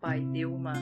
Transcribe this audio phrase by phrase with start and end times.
[0.00, 0.74] Pai Delma,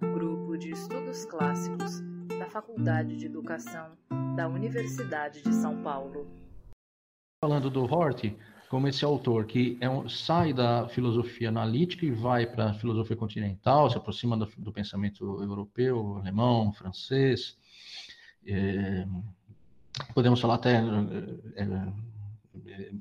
[0.00, 2.00] Grupo de Estudos Clássicos
[2.38, 3.96] da Faculdade de Educação
[4.36, 6.26] da Universidade de São Paulo.
[7.40, 8.34] Falando do Hort,
[8.68, 13.16] como esse autor que é um, sai da filosofia analítica e vai para a filosofia
[13.16, 17.56] continental, se aproxima do, do pensamento europeu, alemão, francês.
[18.46, 19.06] É,
[20.14, 20.76] podemos falar até
[21.56, 21.62] é,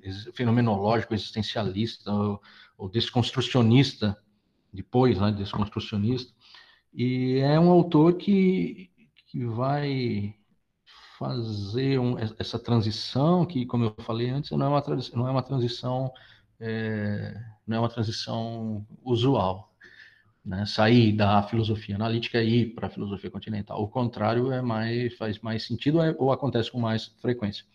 [0.04, 2.42] é, fenomenológico, existencialista, ou,
[2.78, 4.18] ou desconstrucionista,
[4.74, 6.34] depois, né, desconstrucionista.
[6.94, 8.90] E é um autor que,
[9.28, 10.36] que vai
[11.18, 15.44] fazer um, essa transição que, como eu falei antes, não é uma, não é uma
[15.44, 16.12] transição
[16.60, 17.34] é,
[17.68, 19.74] não é uma transição usual,
[20.46, 20.66] né?
[20.66, 23.82] Sair da filosofia analítica e ir para a filosofia continental.
[23.82, 27.66] O contrário é mais faz mais sentido é, ou acontece com mais frequência.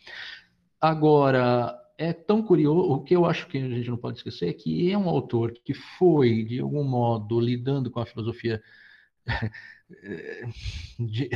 [0.80, 4.52] Agora é tão curioso, o que eu acho que a gente não pode esquecer é
[4.52, 8.62] que é um autor que foi de algum modo lidando com a filosofia
[10.98, 11.30] de,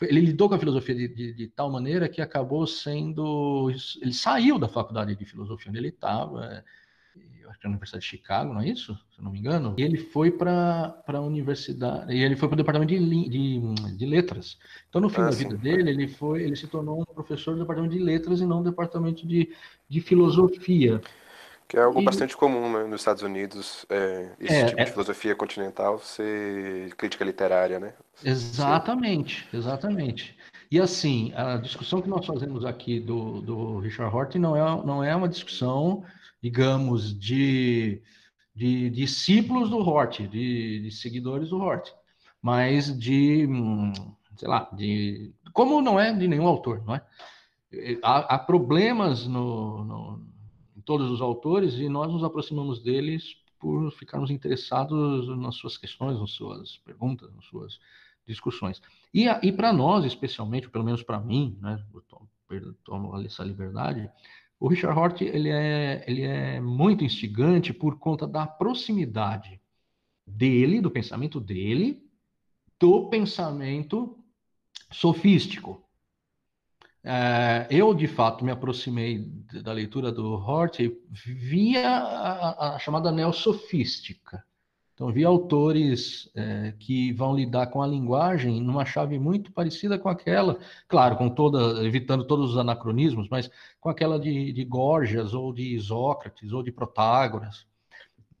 [0.00, 3.70] ele lidou com a filosofia de, de, de, tal maneira que acabou sendo.
[4.00, 6.64] Ele saiu da faculdade de filosofia onde ele estava,
[7.16, 8.98] é, acho que é a Universidade de Chicago, não é isso?
[9.14, 9.74] Se não me engano.
[9.78, 14.06] E ele foi para a universidade, e ele foi para o departamento de, de, de,
[14.06, 14.58] letras.
[14.88, 15.44] Então, no fim ah, da sim.
[15.44, 18.62] vida dele, ele foi, ele se tornou um professor do departamento de letras e não
[18.62, 19.54] do departamento de,
[19.88, 21.00] de filosofia.
[21.68, 22.04] Que é algo e...
[22.04, 24.84] bastante comum né, nos Estados Unidos, é, esse é, tipo é...
[24.84, 27.94] de filosofia continental ser crítica literária, né?
[28.22, 30.36] Exatamente, exatamente.
[30.70, 35.04] E assim, a discussão que nós fazemos aqui do, do Richard Horton não é, não
[35.04, 36.04] é uma discussão,
[36.42, 38.02] digamos, de,
[38.54, 41.90] de discípulos do Hort, de, de seguidores do Hort,
[42.40, 43.46] mas de,
[44.36, 47.06] sei lá, de como não é de nenhum autor, não é?
[48.02, 50.32] Há, há problemas no, no
[50.84, 56.32] todos os autores e nós nos aproximamos deles por ficarmos interessados nas suas questões, nas
[56.32, 57.78] suas perguntas, nas suas
[58.26, 58.82] discussões.
[59.14, 62.28] E, e para nós, especialmente, pelo menos para mim, né, eu tomo,
[62.84, 64.10] tomo essa liberdade,
[64.62, 69.60] o Richard Hort ele é, ele é muito instigante por conta da proximidade
[70.24, 72.00] dele, do pensamento dele,
[72.78, 74.16] do pensamento
[74.92, 75.84] sofístico.
[77.02, 79.18] É, eu, de fato, me aproximei
[79.64, 80.78] da leitura do Hort
[81.10, 84.46] via a, a chamada neosofística.
[85.02, 90.08] Então, vi autores é, que vão lidar com a linguagem numa chave muito parecida com
[90.08, 95.52] aquela, claro, com toda, evitando todos os anacronismos, mas com aquela de, de Gorgias, ou
[95.52, 97.66] de Isócrates, ou de Protágoras.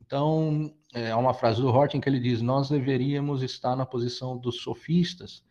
[0.06, 4.38] Então, é, uma frase do Hort em que ele diz: Nós deveríamos estar na posição
[4.38, 5.42] dos sofistas,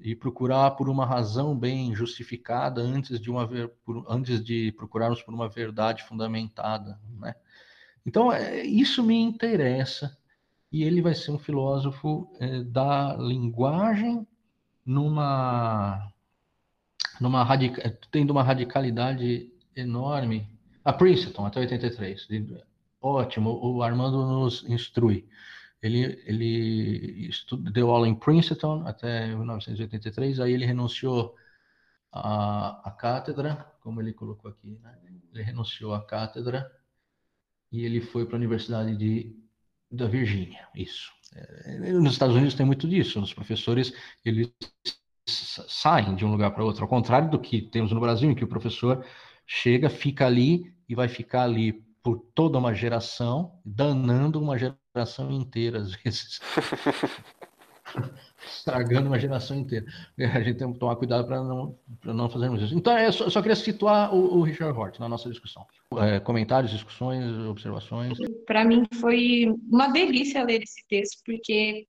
[0.00, 3.46] e procurar por uma razão bem justificada antes de uma
[3.84, 7.34] por, antes de procurarmos por uma verdade fundamentada, né?
[8.06, 10.16] Então é, isso me interessa
[10.72, 14.26] e ele vai ser um filósofo é, da linguagem
[14.84, 16.12] numa
[17.20, 20.48] numa radica, tendo uma radicalidade enorme.
[20.84, 22.28] A Princeton até 83,
[23.00, 23.58] ótimo.
[23.62, 25.26] O Armando nos instrui.
[25.82, 31.34] Ele, ele estudo, deu aula em Princeton até 1983, aí ele renunciou
[32.12, 34.98] à, à cátedra, como ele colocou aqui, né?
[35.32, 36.70] ele renunciou à cátedra
[37.70, 39.36] e ele foi para a Universidade de,
[39.96, 41.10] da Virgínia, isso.
[41.34, 43.92] É, nos Estados Unidos tem muito disso, os professores,
[44.24, 44.52] eles
[45.28, 48.44] saem de um lugar para outro, ao contrário do que temos no Brasil, em que
[48.44, 49.04] o professor
[49.46, 55.80] chega, fica ali e vai ficar ali por toda uma geração, danando uma geração inteira,
[55.80, 56.40] às vezes.
[58.46, 59.86] Estragando uma geração inteira.
[60.18, 62.74] A gente tem que tomar cuidado para não, não fazermos isso.
[62.74, 65.66] Então, eu só, só queria situar o, o, Richard Hort na nossa discussão.
[65.98, 68.18] É, comentários, discussões, observações?
[68.46, 71.86] Para mim foi uma delícia ler esse texto, porque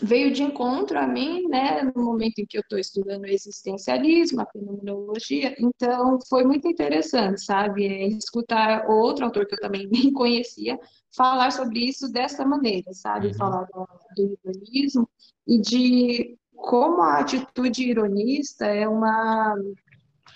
[0.00, 4.40] veio de encontro a mim, né, no momento em que eu estou estudando o existencialismo,
[4.40, 10.12] a fenomenologia, então foi muito interessante, sabe, é, escutar outro autor que eu também nem
[10.12, 10.78] conhecia
[11.16, 13.34] falar sobre isso dessa maneira, sabe, uhum.
[13.34, 15.08] falar do, do ironismo
[15.46, 19.54] e de como a atitude ironista é uma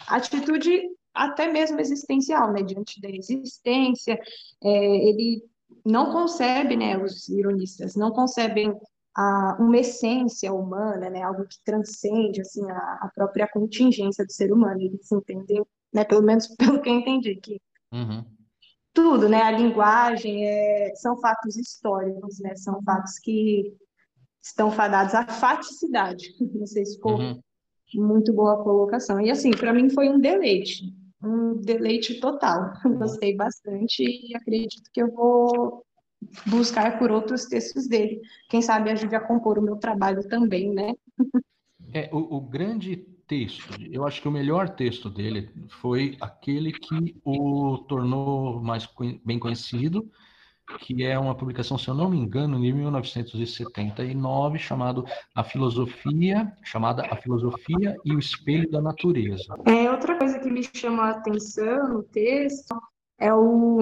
[0.09, 0.83] atitude
[1.15, 4.19] até mesmo existencial, né, diante da existência,
[4.63, 5.43] é, ele
[5.85, 8.75] não concebe, né, os ironistas não concebem
[9.17, 14.53] a, uma essência humana, né, algo que transcende assim a, a, própria contingência do ser
[14.53, 14.81] humano.
[14.81, 17.61] Ele se entendeu, né, pelo menos pelo que eu entendi, que
[17.93, 18.25] uhum.
[18.93, 23.77] tudo, né, a linguagem é, são fatos históricos, né, são fatos que
[24.43, 26.35] estão fadados à faticidade.
[26.55, 27.41] Não sei se ficou uhum.
[27.95, 29.21] muito boa a colocação.
[29.21, 30.85] E assim, para mim foi um deleite,
[31.23, 32.73] um deleite total.
[32.99, 35.85] Gostei bastante e acredito que eu vou
[36.47, 38.21] buscar por outros textos dele.
[38.49, 40.95] Quem sabe ajude a compor o meu trabalho também, né?
[41.93, 42.97] É, o, o, grande
[43.27, 45.51] texto, eu acho que o melhor texto dele
[45.81, 48.89] foi aquele que o tornou mais
[49.25, 50.09] bem conhecido,
[50.79, 57.03] que é uma publicação, se eu não me engano, de 1979, chamado A Filosofia, chamada
[57.11, 59.53] A Filosofia e o Espelho da Natureza.
[59.67, 62.81] É, outra coisa que me chamou a atenção no texto
[63.19, 63.81] é o,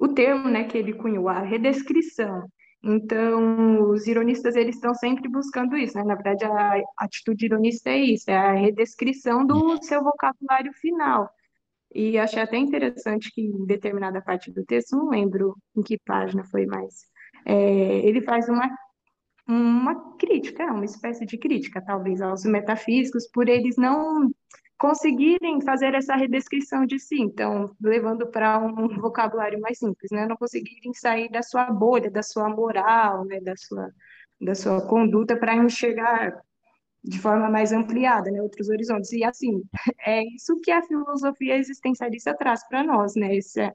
[0.00, 2.48] o termo né, que ele cunhou, a redescrição.
[2.82, 6.02] Então, os ironistas eles estão sempre buscando isso, né?
[6.02, 11.28] Na verdade, a atitude ironista é isso, é a redescrição do seu vocabulário final.
[11.94, 16.44] E achei até interessante que em determinada parte do texto, não lembro em que página
[16.44, 17.04] foi mais,
[17.44, 18.70] é, ele faz uma,
[19.46, 24.30] uma crítica, uma espécie de crítica, talvez, aos metafísicos, por eles não
[24.80, 30.26] conseguirem fazer essa redescrição de si, então, levando para um vocabulário mais simples, né?
[30.26, 33.40] Não conseguirem sair da sua bolha, da sua moral, né?
[33.40, 33.90] da, sua,
[34.40, 36.34] da sua conduta para enxergar
[37.04, 38.40] de forma mais ampliada, né?
[38.40, 39.12] Outros horizontes.
[39.12, 39.62] E, assim,
[40.06, 43.36] é isso que a filosofia existencialista traz para nós, né?
[43.36, 43.70] Esse,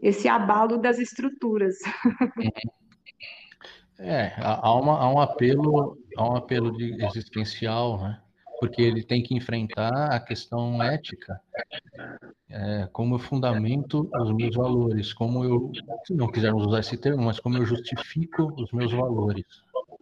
[0.00, 1.76] esse abalo das estruturas.
[4.02, 8.18] É, há, uma, há um apelo, há um apelo existencial, né?
[8.60, 11.40] Porque ele tem que enfrentar a questão ética
[12.50, 15.72] é, como eu fundamento os meus valores, como eu,
[16.04, 19.44] se não quisermos usar esse termo, mas como eu justifico os meus valores.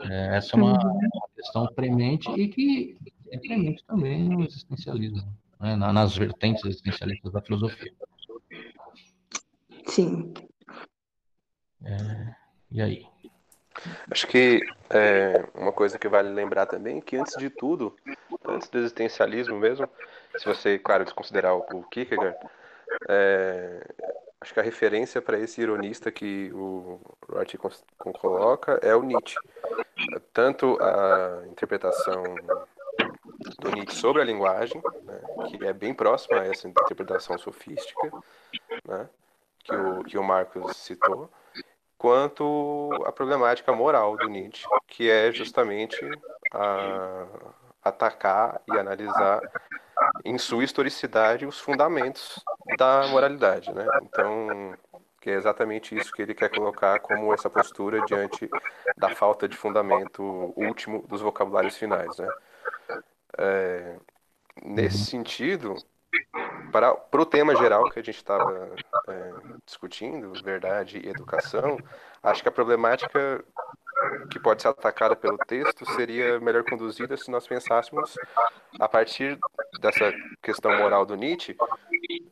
[0.00, 2.99] É, essa é uma, uma, questão premente e que
[3.31, 7.93] é premente também no existencialismo, né, nas vertentes existencialistas da filosofia.
[9.87, 10.32] Sim.
[11.84, 12.34] É,
[12.70, 13.06] e aí?
[14.10, 14.60] Acho que
[14.90, 17.94] é, uma coisa que vale lembrar também é que antes de tudo,
[18.46, 19.88] antes do existencialismo mesmo,
[20.36, 22.36] se você, claro, desconsiderar o Kierkegaard,
[23.08, 23.80] é,
[24.40, 27.82] acho que a referência para esse ironista que o Roth
[28.20, 29.36] coloca é o Nietzsche.
[30.32, 32.22] Tanto a interpretação
[33.60, 38.10] do Nietzsche sobre a linguagem, né, que é bem próxima a essa interpretação sofística,
[38.84, 39.08] né,
[39.64, 41.30] que, o, que o Marcos citou,
[41.98, 45.98] quanto a problemática moral do Nietzsche, que é justamente
[46.52, 47.26] a,
[47.82, 49.40] atacar e analisar
[50.24, 52.42] em sua historicidade os fundamentos
[52.78, 53.84] da moralidade, né?
[54.02, 54.74] Então,
[55.20, 58.48] que é exatamente isso que ele quer colocar como essa postura diante
[58.96, 60.22] da falta de fundamento
[60.56, 62.28] último dos vocabulários finais, né?
[63.36, 63.96] É,
[64.62, 65.74] nesse sentido,
[66.72, 68.70] para, o tema geral que a gente estava
[69.78, 71.78] discutindo, verdade e educação,
[72.22, 73.44] acho que a problemática
[74.30, 78.16] que pode ser atacada pelo texto seria melhor conduzida se nós pensássemos,
[78.78, 79.38] a partir
[79.80, 81.56] dessa questão moral do Nietzsche,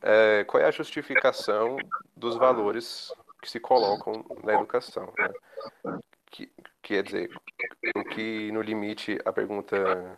[0.02, 1.76] é, qual é a justificação
[2.16, 5.12] dos valores que se colocam na educação.
[5.16, 5.98] Né?
[6.26, 6.50] Que,
[6.82, 7.30] quer dizer,
[7.96, 10.16] o que no limite a pergunta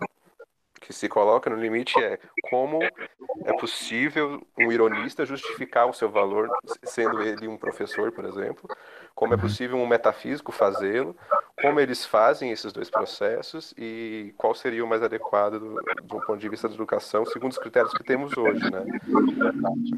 [0.80, 6.48] que se coloca no limite é como é possível um ironista justificar o seu valor,
[6.88, 8.68] sendo ele um professor, por exemplo,
[9.14, 9.42] como é uhum.
[9.42, 11.16] possível um metafísico fazê-lo,
[11.60, 16.38] como eles fazem esses dois processos e qual seria o mais adequado do, do ponto
[16.38, 18.84] de vista da educação, segundo os critérios que temos hoje, né?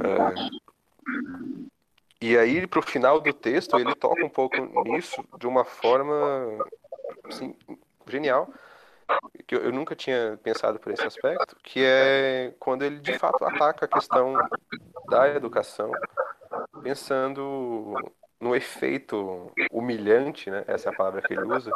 [0.03, 0.71] É...
[2.23, 6.15] E aí, para o final do texto, ele toca um pouco nisso de uma forma
[7.25, 7.55] assim,
[8.07, 8.53] genial,
[9.47, 13.87] que eu, nunca tinha pensado por esse aspecto, que é quando ele de fato ataca
[13.87, 14.35] a questão
[15.09, 15.91] da educação,
[16.81, 17.95] pensando
[18.41, 20.65] no efeito humilhante, né?
[20.67, 21.71] Essa é a palavra que ele usa,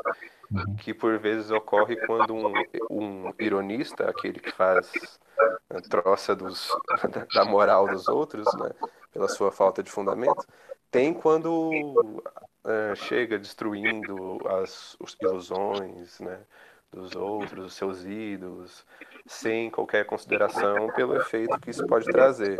[0.50, 0.76] uhum.
[0.76, 2.52] que por vezes ocorre quando um,
[2.90, 4.90] um ironista, aquele que faz
[5.68, 6.70] a troça dos,
[7.34, 8.70] da moral dos outros, né?
[9.12, 10.44] Pela sua falta de fundamento,
[10.90, 16.40] tem quando uh, chega destruindo as, as ilusões, né?
[16.94, 18.86] dos outros, dos seus ídolos,
[19.26, 22.56] sem qualquer consideração pelo efeito que isso pode trazer.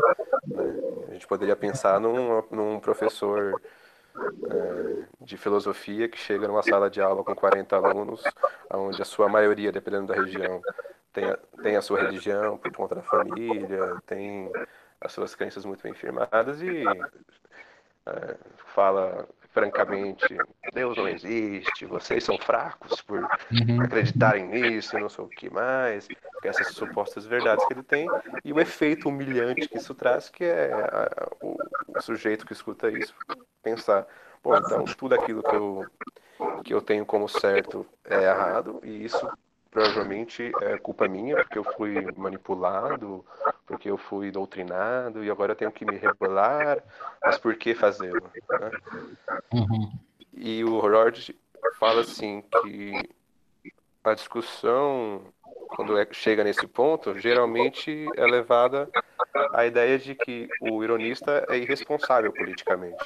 [1.25, 3.59] Gente poderia pensar num, num professor
[4.15, 8.23] é, de filosofia que chega numa sala de aula com 40 alunos,
[8.71, 10.61] onde a sua maioria, dependendo da região,
[11.15, 14.53] tem a, tem a sua religião por conta da família, tem
[15.01, 16.85] as suas crenças muito bem firmadas e
[18.07, 18.37] é,
[18.75, 20.37] fala francamente,
[20.75, 23.81] Deus não existe, vocês são fracos por uhum.
[23.83, 26.07] acreditarem nisso não sei o que mais,
[26.49, 28.07] essas supostas verdades que ele tem,
[28.45, 31.57] e o efeito humilhante que isso traz, que é a, o,
[31.89, 33.15] o, sujeito que escuta isso
[33.63, 34.07] pensar,
[34.43, 35.87] bom, então tudo aquilo que eu,
[36.65, 39.29] que eu tenho como certo é errado, e isso
[39.71, 43.25] provavelmente é culpa minha, porque eu fui manipulado
[43.67, 46.83] porque eu fui doutrinado e agora eu tenho que me rebelar,
[47.23, 48.31] mas por que fazê-lo?
[48.51, 48.71] Né?
[49.53, 49.93] Uhum.
[50.33, 51.37] E o Rord
[51.79, 52.93] fala assim que
[54.03, 55.23] a discussão,
[55.75, 58.89] quando é, chega nesse ponto, geralmente é levada
[59.53, 63.05] à ideia de que o ironista é irresponsável politicamente.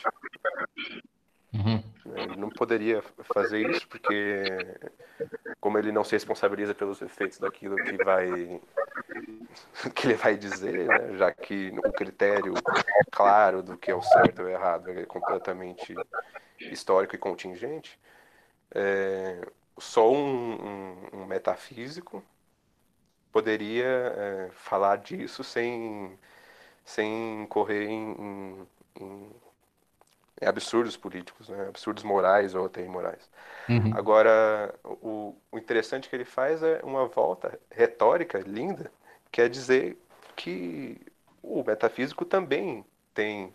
[1.53, 1.83] Uhum.
[2.15, 3.03] Ele não poderia
[3.35, 4.43] fazer isso porque,
[5.61, 8.61] como ele não se responsabiliza pelos efeitos daquilo que vai
[9.95, 11.17] que ele vai dizer, né?
[11.17, 12.55] já que o critério
[13.11, 15.95] claro do que é o certo ou errado é completamente
[16.61, 17.99] histórico e contingente,
[18.75, 19.41] é,
[19.79, 22.23] só um, um, um, metafísico
[23.33, 26.19] poderia é, falar disso sem,
[26.85, 28.67] sem correr em,
[29.01, 29.31] em
[30.41, 31.67] é absurdos políticos, né?
[31.69, 33.29] absurdos morais ou até imorais.
[33.69, 33.93] Uhum.
[33.95, 38.91] Agora, o, o interessante que ele faz é uma volta retórica linda,
[39.33, 39.99] que é dizer
[40.37, 41.01] que
[41.43, 43.53] o metafísico também tem,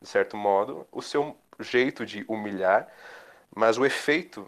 [0.00, 2.86] de certo modo, o seu jeito de humilhar,
[3.54, 4.46] mas o efeito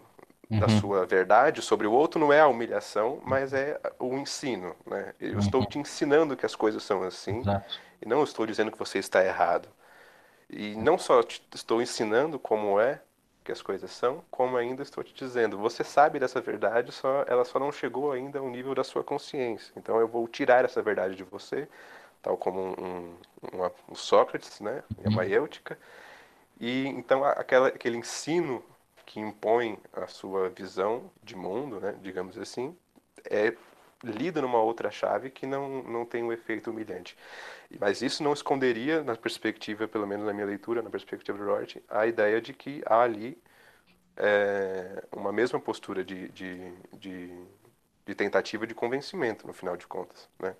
[0.49, 0.59] uhum.
[0.59, 4.75] da sua verdade sobre o outro não é a humilhação, mas é o ensino.
[4.85, 5.13] Né?
[5.19, 5.39] Eu uhum.
[5.39, 7.79] estou te ensinando que as coisas são assim, Exato.
[8.01, 9.69] e não estou dizendo que você está errado.
[10.49, 12.99] E não só te estou ensinando como é
[13.43, 17.45] que as coisas são, como ainda estou te dizendo, você sabe dessa verdade, só ela
[17.45, 19.71] só não chegou ainda ao nível da sua consciência.
[19.75, 21.67] Então eu vou tirar essa verdade de você,
[22.21, 23.15] tal como um,
[23.53, 25.77] um, um Sócrates, né, a maiêutica.
[26.59, 28.63] E então aquela, aquele ensino
[29.09, 32.77] que impõe a sua visão de mundo, né, digamos assim,
[33.27, 33.55] é
[34.03, 37.17] lida numa outra chave que não, não tem um efeito humilhante.
[37.79, 41.77] Mas isso não esconderia, na perspectiva, pelo menos na minha leitura, na perspectiva do Rort,
[41.89, 43.35] a ideia de que há ali
[44.15, 47.33] é, uma mesma postura de, de, de,
[48.05, 50.55] de, tentativa de convencimento, no final de contas, né?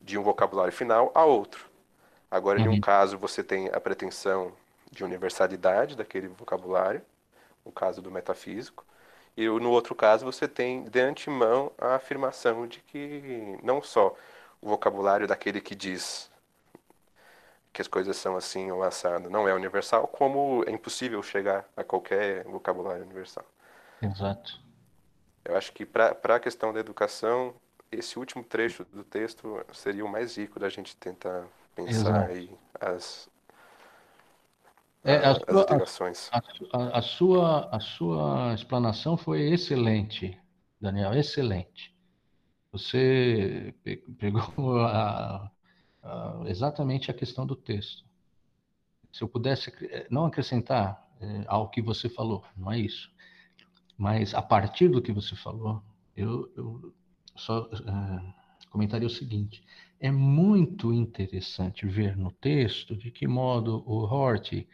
[0.00, 1.68] de um vocabulário final a outro.
[2.30, 2.66] Agora, uhum.
[2.66, 4.52] em um caso, você tem a pretensão
[4.88, 7.02] de universalidade daquele vocabulário,
[7.64, 8.84] no caso do metafísico,
[9.36, 14.14] e no outro caso, você tem de antemão a afirmação de que não só
[14.60, 16.30] o vocabulário daquele que diz
[17.72, 21.82] que as coisas são assim ou assado não é universal, como é impossível chegar a
[21.82, 23.44] qualquer vocabulário universal.
[24.02, 24.60] Exato.
[25.44, 27.54] Eu acho que para a questão da educação,
[27.90, 32.30] esse último trecho do texto seria o mais rico da gente tentar pensar Exato.
[32.30, 32.50] aí
[32.80, 33.28] as,
[35.04, 40.38] é, a, sua, a, a, a, sua, a sua explanação foi excelente,
[40.80, 41.92] Daniel, excelente.
[42.70, 43.74] Você
[44.18, 45.50] pegou a,
[46.46, 48.04] exatamente a questão do texto.
[49.12, 53.12] Se eu pudesse eh, não acrescentar é, ao que você falou, não é isso,
[53.96, 55.82] mas a partir do que você falou,
[56.16, 56.94] eu, eu
[57.36, 59.62] só é, comentaria o seguinte:
[60.02, 64.66] é muito interessante ver no texto de que modo o Hort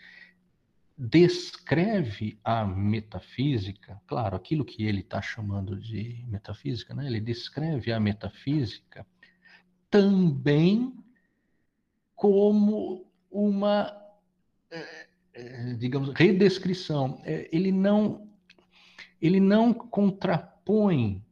[0.97, 7.07] descreve a metafísica, claro, aquilo que ele está chamando de metafísica, né?
[7.07, 9.07] ele descreve a metafísica
[9.91, 10.97] também
[12.17, 13.95] como uma,
[14.71, 17.21] é, digamos, redescrição.
[17.23, 18.27] É, ele não,
[19.21, 21.23] ele não contrapõe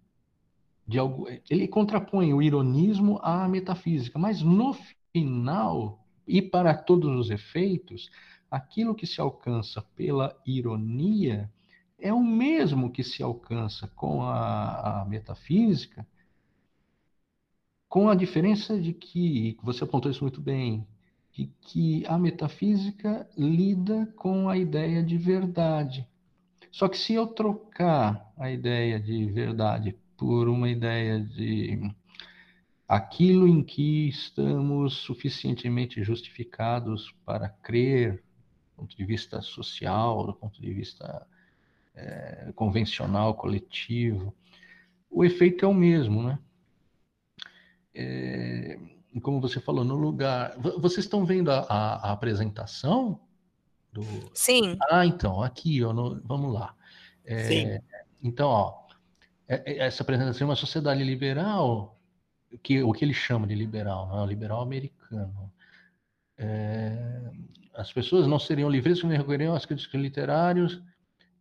[0.86, 4.74] de algo, ele contrapõe o ironismo à metafísica, mas no
[5.12, 8.10] final e para todos os efeitos,
[8.50, 11.50] aquilo que se alcança pela ironia
[11.98, 16.06] é o mesmo que se alcança com a, a metafísica,
[17.88, 20.86] com a diferença de que, você apontou isso muito bem,
[21.32, 26.06] de que a metafísica lida com a ideia de verdade.
[26.70, 31.80] Só que se eu trocar a ideia de verdade por uma ideia de
[32.88, 38.22] aquilo em que estamos suficientemente justificados para crer
[38.70, 41.26] do ponto de vista social, do ponto de vista
[41.94, 44.34] é, convencional, coletivo,
[45.10, 46.38] o efeito é o mesmo, né?
[47.94, 48.78] É,
[49.22, 50.54] como você falou, no lugar.
[50.58, 53.18] Vocês estão vendo a, a, a apresentação?
[53.92, 54.02] Do...
[54.34, 54.76] Sim.
[54.90, 56.20] Ah, então, aqui, ó, no...
[56.22, 56.74] vamos lá.
[57.24, 57.80] É, Sim.
[58.22, 58.85] Então, ó,
[59.48, 61.98] essa apresentação é uma sociedade liberal,
[62.62, 64.26] que, o que ele chama de liberal, não é?
[64.26, 65.52] liberal americano.
[66.38, 67.30] É,
[67.74, 70.82] as pessoas não seriam livres se não recorreriam às críticas literários,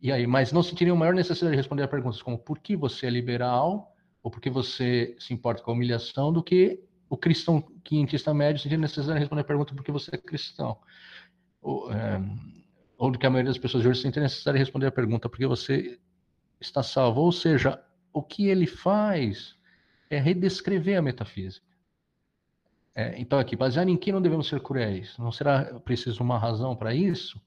[0.00, 3.06] e aí, mas não sentiriam maior necessidade de responder a perguntas como por que você
[3.06, 7.62] é liberal, ou por que você se importa com a humilhação, do que o cristão
[7.82, 10.76] quinhentista médio sentiria necessidade de responder a pergunta por que você é cristão.
[11.62, 12.20] Ou, é,
[12.98, 15.28] ou do que a maioria das pessoas de hoje sentiria necessidade de responder a pergunta
[15.28, 15.98] por que você
[16.60, 17.20] está salvo.
[17.20, 17.82] Ou seja,
[18.16, 19.54] o que ele faz
[20.08, 21.66] é redescrever a metafísica
[22.94, 25.18] É, então, aqui, baseado em que não devemos ser cruéis?
[25.18, 27.38] Não será preciso uma razão para isso?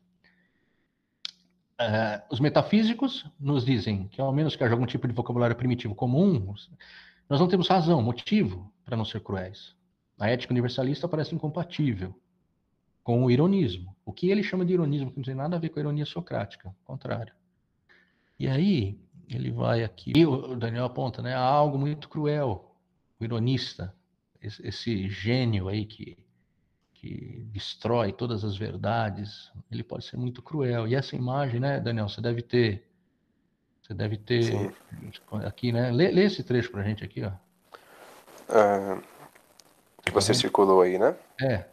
[1.79, 5.95] É, os metafísicos nos dizem que, ao menos que haja algum tipo de vocabulário primitivo
[5.95, 6.53] comum,
[7.27, 9.75] nós não temos razão, motivo para não ser cruéis.
[10.19, 12.13] A ética universalista parece incompatível
[13.03, 13.95] com o ironismo.
[14.05, 16.05] O que ele chama de ironismo, que não tem nada a ver com a ironia
[16.05, 17.33] socrática, ao contrário.
[18.37, 18.99] E aí,
[19.35, 22.75] ele vai aqui, e o Daniel aponta, né, há algo muito cruel,
[23.19, 23.93] o ironista,
[24.41, 26.17] esse, esse gênio aí que,
[26.93, 30.87] que destrói todas as verdades, ele pode ser muito cruel.
[30.87, 32.87] E essa imagem, né, Daniel, você deve ter,
[33.81, 34.71] você deve ter Sim.
[35.45, 37.31] aqui, né, lê, lê esse trecho pra gente aqui, ó.
[38.49, 39.03] Uh,
[40.03, 41.15] que você circulou aí, né?
[41.41, 41.65] É.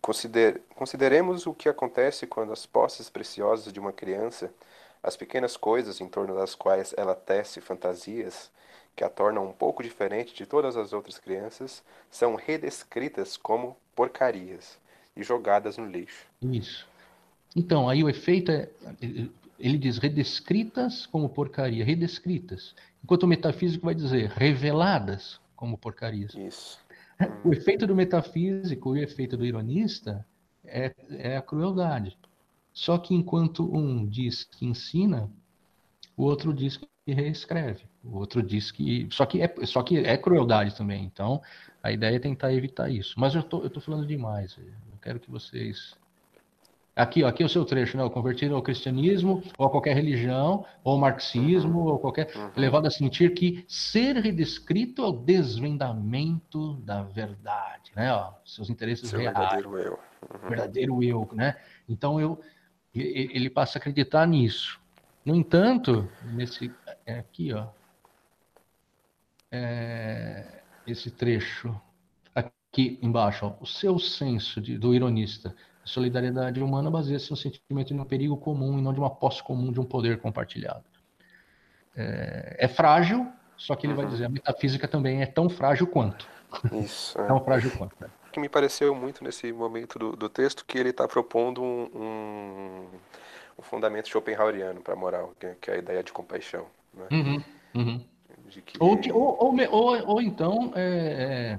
[0.00, 4.52] Consider, consideremos o que acontece quando as posses preciosas de uma criança,
[5.02, 8.50] as pequenas coisas em torno das quais ela tece fantasias,
[8.94, 14.78] que a tornam um pouco diferente de todas as outras crianças, são redescritas como porcarias
[15.16, 16.26] e jogadas no lixo.
[16.40, 16.86] Isso.
[17.56, 18.68] Então, aí o efeito é.
[19.58, 22.74] Ele diz redescritas como porcaria, redescritas.
[23.04, 26.34] Enquanto o metafísico vai dizer reveladas como porcarias.
[26.34, 26.80] Isso.
[27.44, 30.26] O efeito do metafísico e o efeito do ironista
[30.64, 32.18] é, é a crueldade.
[32.72, 35.30] Só que enquanto um diz que ensina,
[36.16, 37.84] o outro diz que reescreve.
[38.02, 39.08] O outro diz que.
[39.10, 41.04] Só que é, só que é crueldade também.
[41.04, 41.40] Então,
[41.82, 43.18] a ideia é tentar evitar isso.
[43.18, 44.56] Mas eu tô, eu tô falando demais.
[44.56, 45.96] Eu quero que vocês
[46.94, 48.06] Aqui, ó, aqui é o seu trecho, né?
[48.10, 51.86] Convertido ao cristianismo, ou a qualquer religião, ou ao marxismo, uhum.
[51.86, 52.30] ou qualquer.
[52.36, 52.50] Uhum.
[52.54, 58.12] levado a sentir que ser redescrito é o desvendamento da verdade, né?
[58.12, 59.34] Ó, seus interesses Seu reais.
[59.34, 59.92] Verdadeiro eu.
[59.92, 60.48] Uhum.
[60.50, 61.56] Verdadeiro eu, né?
[61.88, 62.38] Então eu,
[62.94, 64.80] ele passa a acreditar nisso.
[65.24, 66.72] No entanto, nesse
[67.06, 67.68] é aqui, ó,
[69.50, 71.80] é, esse trecho
[72.34, 77.92] aqui embaixo, ó, o seu senso de, do ironista a solidariedade humana baseia-se no sentimento
[77.92, 80.84] de um perigo comum e não de uma posse comum de um poder compartilhado.
[81.96, 84.02] É, é frágil, só que ele uhum.
[84.02, 86.26] vai dizer a metafísica também é tão frágil quanto.
[86.72, 87.18] Isso.
[87.22, 87.26] É.
[87.26, 87.96] tão frágil quanto.
[88.00, 88.08] Né?
[88.32, 92.81] que me pareceu muito nesse momento do, do texto que ele está propondo um, um,
[93.58, 96.66] um, fundamento schopenhaueriano para a moral, que, que, é a ideia de compaixão.
[96.94, 97.06] Né?
[97.10, 98.04] Uhum, uhum.
[98.66, 98.76] Que...
[98.78, 101.58] Ou, ou, ou, ou, ou, então é,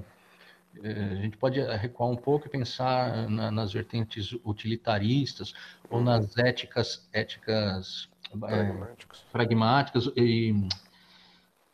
[0.82, 5.54] é, a gente pode recuar um pouco e pensar na, nas vertentes utilitaristas
[5.88, 6.04] ou uhum.
[6.04, 8.08] nas éticas éticas
[8.40, 10.68] pragmáticas, é, pragmáticas e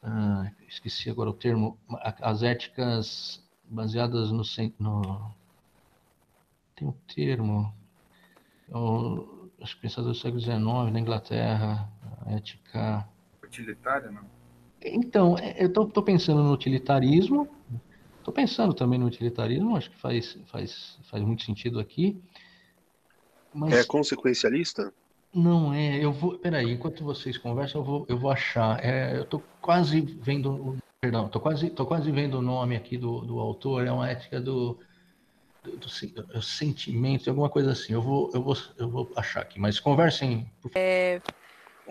[0.03, 1.79] ah, esqueci agora o termo
[2.21, 4.43] as éticas baseadas no,
[4.79, 5.35] no
[6.77, 7.75] tem um termo
[8.69, 10.59] o, acho que pensador do século XIX
[10.93, 11.89] na Inglaterra
[12.27, 13.09] ética
[13.43, 14.23] utilitária não
[14.83, 17.49] então eu estou pensando no utilitarismo
[18.21, 22.23] Estou pensando também no utilitarismo, acho que faz, faz, faz muito sentido aqui.
[23.53, 23.73] Mas...
[23.73, 24.93] É consequencialista?
[25.35, 26.39] Não é, eu vou.
[26.39, 28.85] Peraí, enquanto vocês conversam, eu vou, eu vou achar.
[28.85, 30.77] É, eu estou quase vendo.
[31.01, 34.39] Perdão, estou quase, tô quase vendo o nome aqui do, do autor, é uma ética
[34.39, 34.79] do,
[35.63, 37.93] do, do, do sentimento, alguma coisa assim.
[37.93, 40.51] Eu vou, eu vou, eu vou achar aqui, mas conversem.
[40.75, 41.21] É,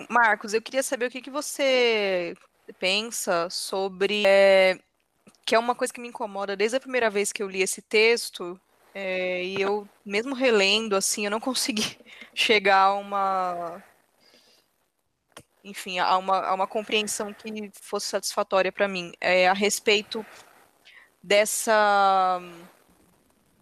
[0.10, 2.36] Marcos, eu queria saber o que, que você
[2.80, 4.78] pensa sobre é,
[5.46, 7.82] que é uma coisa que me incomoda desde a primeira vez que eu li esse
[7.82, 8.60] texto,
[8.94, 11.98] é, e eu, mesmo relendo, assim, eu não consegui
[12.34, 13.84] chegar a uma.
[15.64, 19.12] Enfim, a uma, a uma compreensão que fosse satisfatória para mim.
[19.20, 20.26] É, a respeito
[21.22, 22.42] dessa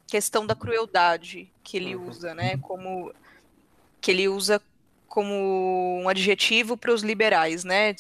[0.08, 2.08] questão da crueldade que ele uhum.
[2.10, 2.58] usa, né?
[2.58, 3.14] Como
[4.00, 4.62] que ele usa
[5.08, 7.96] como um adjetivo para os liberais, né?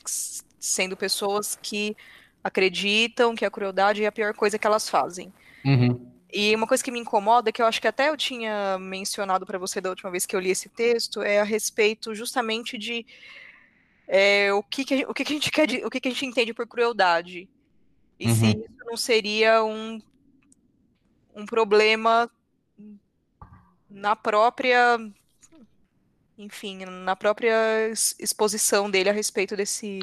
[0.60, 1.96] Sendo pessoas que
[2.44, 5.34] acreditam que a crueldade é a pior coisa que elas fazem.
[5.66, 6.00] Uhum.
[6.32, 9.58] E uma coisa que me incomoda, que eu acho que até eu tinha mencionado para
[9.58, 13.06] você da última vez que eu li esse texto, é a respeito justamente de
[14.08, 16.26] é, o, que, que, o que, que a gente quer, o que, que a gente
[16.26, 17.50] entende por crueldade.
[18.20, 18.36] E uhum.
[18.36, 20.02] se isso não seria um,
[21.38, 22.30] um problema
[23.88, 24.98] na própria,
[26.36, 27.54] enfim, na própria
[28.20, 30.00] exposição dele a respeito desse,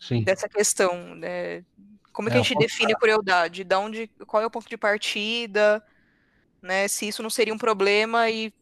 [0.00, 0.24] Sim.
[0.24, 1.64] dessa questão, né?
[2.12, 3.62] Como é que a gente define crueldade?
[3.62, 5.82] Da onde, qual é o ponto de partida?
[6.60, 6.88] Né?
[6.88, 8.52] Se isso não seria um problema e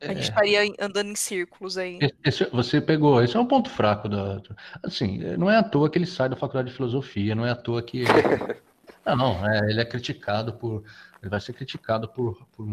[0.00, 0.22] a gente é.
[0.22, 1.98] estaria andando em círculos aí.
[2.24, 4.40] Esse, você pegou, esse é um ponto fraco da.
[4.82, 7.56] Assim, não é à toa que ele sai da faculdade de filosofia, não é à
[7.56, 8.04] toa que.
[9.04, 10.84] não, não, é, ele é criticado por.
[11.22, 12.66] Ele vai ser criticado por, por,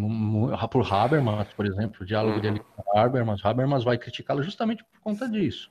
[0.70, 2.42] por Habermas, por exemplo, o diálogo uhum.
[2.42, 3.44] dele com Habermas.
[3.44, 5.70] Habermas vai criticá-lo justamente por conta disso.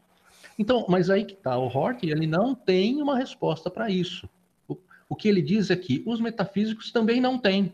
[0.59, 4.29] Então, mas aí que tá, o Hort, ele não tem uma resposta para isso.
[4.69, 4.77] O,
[5.09, 7.73] o que ele diz é que os metafísicos também não têm.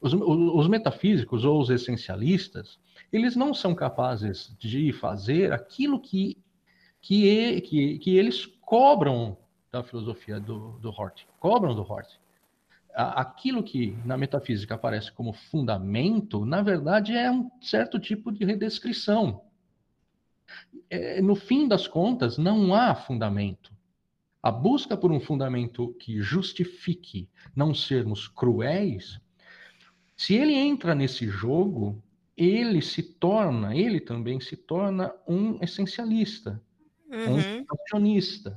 [0.00, 2.78] Os, os, metafísicos ou os essencialistas,
[3.12, 6.36] eles não são capazes de fazer aquilo que,
[7.00, 9.36] que, que, que eles cobram
[9.70, 12.18] da filosofia do, do Hort, cobram do Hort.
[12.94, 19.42] Aquilo que na metafísica aparece como fundamento, na verdade, é um certo tipo de redescrição.
[20.88, 23.70] É, no fim das contas, não há fundamento.
[24.42, 29.20] A busca por um fundamento que justifique não sermos cruéis,
[30.16, 32.02] se ele entra nesse jogo,
[32.36, 36.62] ele se torna, ele também se torna um essencialista,
[37.10, 37.60] uhum.
[37.60, 38.56] um acionista.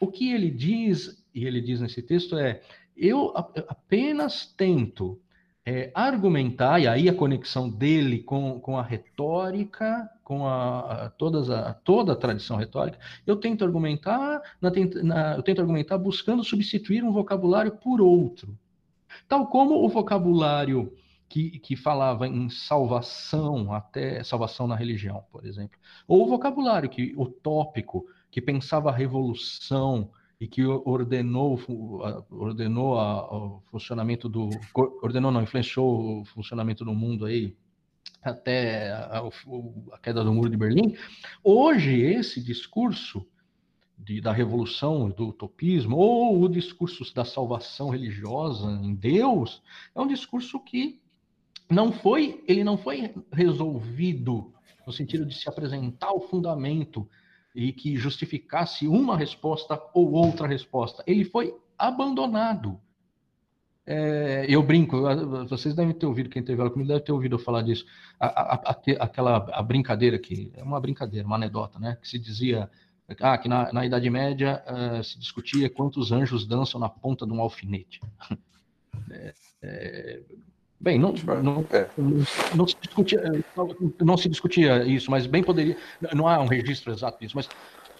[0.00, 2.60] O que ele diz, e ele diz nesse texto, é:
[2.96, 5.20] eu apenas tento
[5.64, 11.50] é, argumentar, e aí a conexão dele com, com a retórica, com a, a, todas
[11.50, 14.70] a, toda a tradição retórica, eu tento argumentar, na,
[15.02, 18.56] na, eu tento argumentar buscando substituir um vocabulário por outro.
[19.28, 20.92] Tal como o vocabulário
[21.28, 25.78] que, que falava em salvação, até salvação na religião, por exemplo.
[26.06, 30.10] Ou o vocabulário que, utópico, que pensava a revolução,
[30.40, 31.58] e que ordenou
[32.30, 34.50] ordenou a, o funcionamento do
[35.02, 37.56] ordenou não influenciou o funcionamento do mundo aí
[38.22, 39.22] até a,
[39.92, 40.96] a queda do muro de Berlim.
[41.42, 43.26] Hoje esse discurso
[43.96, 49.62] de, da revolução do utopismo ou o discurso da salvação religiosa em Deus
[49.94, 51.00] é um discurso que
[51.70, 54.52] não foi ele não foi resolvido
[54.86, 57.08] no sentido de se apresentar o fundamento
[57.56, 61.02] e que justificasse uma resposta ou outra resposta.
[61.06, 62.78] Ele foi abandonado.
[63.86, 65.00] É, eu brinco,
[65.48, 67.86] vocês devem ter ouvido, quem teve aula comigo deve ter ouvido eu falar disso.
[68.20, 71.96] A, a, a, aquela a brincadeira que é uma brincadeira, uma anedota, né?
[72.00, 72.70] Que se dizia
[73.20, 77.32] ah, que na, na Idade Média uh, se discutia quantos anjos dançam na ponta de
[77.32, 78.00] um alfinete.
[79.10, 80.22] É, é,
[80.78, 81.88] Bem, não, não, é.
[82.54, 83.22] não, se discutia,
[84.00, 85.76] não, se discutia isso, mas bem poderia.
[86.14, 87.48] Não há um registro exato disso, mas,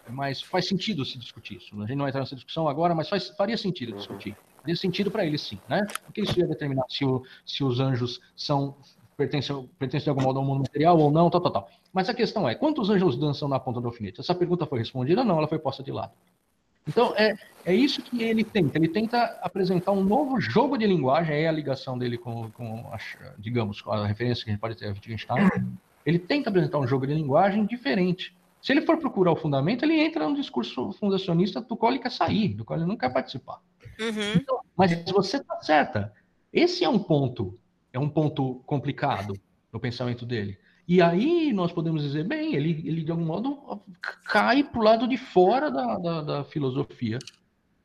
[0.09, 1.75] mas faz sentido se discutir isso.
[1.75, 3.99] A gente não vai entrar nessa discussão agora, mas faz, faria sentido uhum.
[3.99, 4.37] discutir.
[4.61, 5.87] Faria sentido para eles, sim, né?
[6.05, 8.77] Porque isso ia determinar se, o, se os anjos são
[9.17, 11.71] pertencem, pertencem de algum modo ao mundo material ou não, tal, tal, tal.
[11.93, 14.21] Mas a questão é: quantos anjos dançam na ponta do alfinete?
[14.21, 15.25] Essa pergunta foi respondida?
[15.25, 16.12] Não, ela foi posta de lado.
[16.87, 18.79] Então, é, é isso que ele tenta.
[18.79, 22.99] Ele tenta apresentar um novo jogo de linguagem, é a ligação dele com, com a,
[23.38, 25.51] digamos, com a referência que a gente pode ter a Wittgenstein.
[26.05, 28.37] Ele tenta apresentar um jogo de linguagem diferente.
[28.62, 32.12] Se ele for procurar o fundamento, ele entra num discurso fundacionista do qual ele quer
[32.12, 33.61] sair, do qual ele não quer participar.
[34.01, 34.33] Uhum.
[34.37, 36.12] Então, mas você está certa.
[36.53, 37.59] Esse é um ponto,
[37.92, 39.35] é um ponto complicado
[39.72, 40.59] no pensamento dele.
[40.88, 43.83] E aí nós podemos dizer, bem, ele, ele de algum modo
[44.25, 47.18] cai para o lado de fora da, da, da filosofia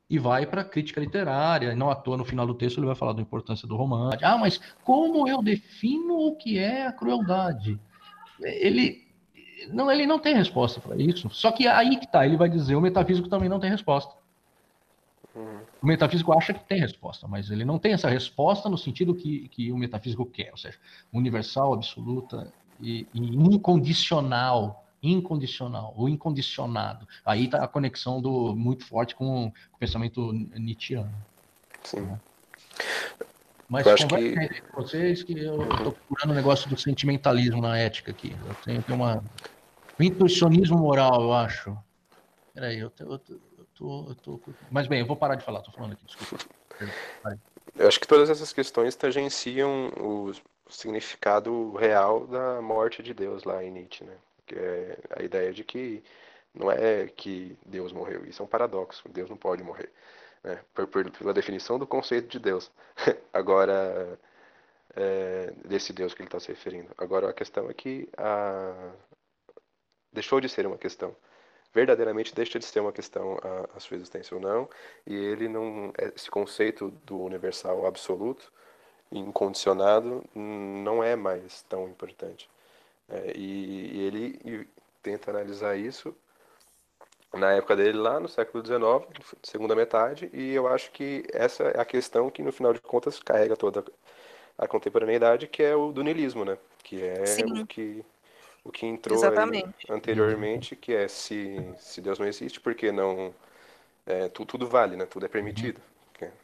[0.08, 1.76] e vai para a crítica literária.
[1.76, 4.24] Não à toa, no final do texto, ele vai falar da importância do romance.
[4.24, 7.80] Ah, mas como eu defino o que é a crueldade?
[8.40, 9.08] Ele
[9.70, 11.30] não, ele não tem resposta para isso.
[11.32, 14.14] Só que aí que está, ele vai dizer, o metafísico também não tem resposta.
[15.82, 19.48] O metafísico acha que tem resposta, mas ele não tem essa resposta no sentido que,
[19.48, 20.78] que o metafísico quer, ou seja,
[21.14, 27.08] universal, absoluta e, e incondicional, incondicional, o incondicionado.
[27.26, 31.12] Aí está a conexão do muito forte com o pensamento nietzscheano.
[31.84, 32.02] Sim.
[32.02, 32.20] Né?
[33.70, 34.62] Mas eu acho que...
[34.64, 38.36] com vocês que eu estou procurando o um negócio do sentimentalismo na ética aqui.
[38.46, 39.24] Eu tenho, tenho uma
[39.98, 41.78] um intuicionismo moral, eu acho.
[42.54, 43.20] Peraí, eu, eu, eu,
[43.74, 44.42] tô, eu tô.
[44.70, 46.44] Mas bem, eu vou parar de falar, estou falando aqui, desculpa.
[47.78, 50.42] Eu acho que todas essas questões tangenciam os, o
[50.72, 54.18] significado real da morte de Deus lá em Nietzsche, né?
[54.46, 56.04] Que é a ideia de que
[56.54, 59.90] não é que Deus morreu, isso é um paradoxo, Deus não pode morrer,
[60.44, 60.60] né?
[60.74, 62.72] Por, por, pela definição do conceito de Deus.
[63.32, 64.20] Agora,
[64.96, 66.90] é, desse Deus que ele está se referindo.
[66.98, 68.94] Agora, a questão é que a...
[70.12, 71.16] deixou de ser uma questão.
[71.74, 74.70] Verdadeiramente deixa de ser uma questão a, a sua existência ou não,
[75.08, 75.94] e ele não.
[76.16, 78.52] Esse conceito do universal absoluto
[79.12, 82.50] incondicionado não é mais tão importante.
[83.10, 84.68] É, e, e, ele e
[85.04, 86.16] tenta analisar isso
[87.34, 91.80] na época dele lá no século XIX, segunda metade, e eu acho que essa é
[91.80, 93.86] a questão que no final de contas carrega toda
[94.58, 96.58] a contemporaneidade, que é o do niilismo, né?
[96.84, 97.62] Que é Sim.
[97.62, 98.04] o que
[98.64, 99.20] o que entrou
[99.90, 103.34] anteriormente, que é se, se Deus não existe, porque não
[104.06, 105.06] é, tudo, tudo vale, né?
[105.06, 105.82] Tudo é permitido.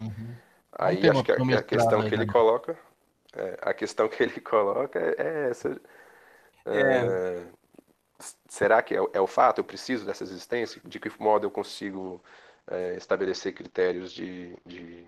[0.01, 0.36] Uhum.
[0.78, 2.32] Aí acho que a, a questão que ele né?
[2.32, 2.78] coloca,
[3.36, 5.82] é, a questão que ele coloca é, é essa.
[6.66, 6.80] É.
[6.80, 7.44] é.
[8.48, 9.60] Será que é, é, o fato?
[9.60, 10.82] Eu preciso dessa existência?
[10.84, 12.22] De que modo eu consigo
[12.70, 15.06] é, estabelecer critérios de, de,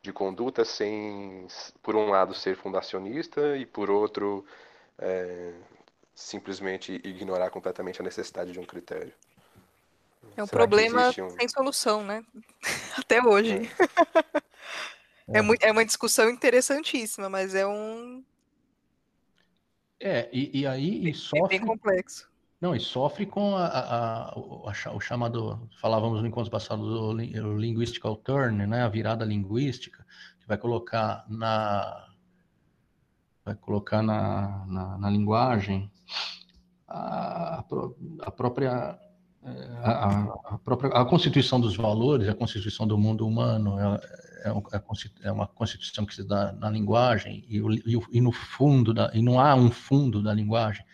[0.00, 1.46] de, conduta sem,
[1.82, 4.44] por um lado, ser fundacionista e, por outro,
[4.98, 5.52] é,
[6.14, 9.12] simplesmente ignorar completamente a necessidade de um critério.
[10.36, 11.30] É um Será problema um...
[11.30, 12.24] sem solução, né?
[12.96, 13.70] Até hoje.
[13.78, 14.42] É.
[15.28, 15.42] é.
[15.42, 18.24] muito, é uma discussão interessantíssima, mas é um.
[20.00, 21.56] É, e, e aí e sofre.
[21.56, 22.28] É bem complexo.
[22.60, 27.12] Não, e sofre com a, a, a, o chamado, falávamos no encontro passado, do
[27.58, 28.82] linguistical turn, né?
[28.82, 30.04] A virada linguística,
[30.40, 32.06] que vai colocar na.
[33.44, 35.90] Vai colocar na, na, na linguagem
[36.88, 37.64] a,
[38.22, 38.98] a própria
[39.82, 43.78] a, a, própria a constituição dos valores, a constituição do mundo humano
[44.46, 48.94] é, é, é, uma constituição que se dá na linguagem e, e, e, no fundo
[48.94, 50.84] da, e não há um fundo da linguagem.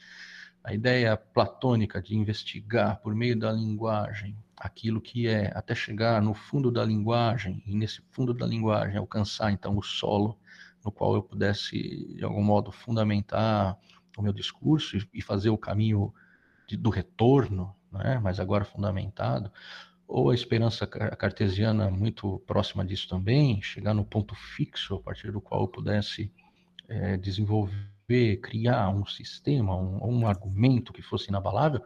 [0.65, 6.35] A ideia platônica de investigar por meio da linguagem aquilo que é, até chegar no
[6.35, 10.39] fundo da linguagem e nesse fundo da linguagem alcançar então o solo
[10.85, 13.77] no qual eu pudesse de algum modo fundamentar
[14.17, 16.15] o meu discurso e fazer o caminho
[16.69, 19.53] de, do retorno né, mas agora fundamentado,
[20.13, 25.41] ou a esperança cartesiana muito próxima disso também, chegar no ponto fixo a partir do
[25.41, 26.31] qual eu pudesse
[26.87, 31.83] é, desenvolver, criar um sistema, um, um argumento que fosse inabalável.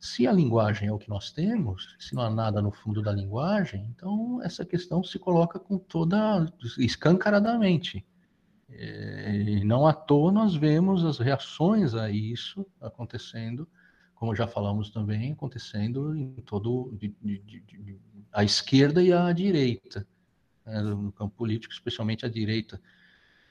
[0.00, 3.12] Se a linguagem é o que nós temos, se não há nada no fundo da
[3.12, 6.44] linguagem, então essa questão se coloca com toda
[6.76, 8.04] escancaradamente.
[8.68, 13.66] É, e não à toa nós vemos as reações a isso acontecendo
[14.18, 18.00] como já falamos também, acontecendo em todo de, de, de,
[18.32, 20.04] a esquerda e a direita
[20.66, 22.80] né, no campo político, especialmente a direita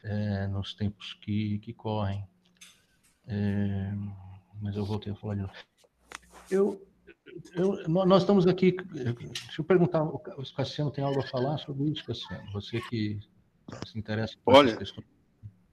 [0.04, 2.28] é, nos tempos que, que correm.
[3.28, 3.94] É,
[4.62, 5.54] mas eu voltei a falar de novo.
[6.52, 6.86] Eu,
[7.56, 8.76] eu, nós estamos aqui.
[8.92, 10.20] Deixa eu perguntar, o
[10.56, 12.52] Cassiano tem algo a falar sobre isso, Cassiano?
[12.52, 13.20] Você que
[13.86, 15.08] se interessa por Olha, questões.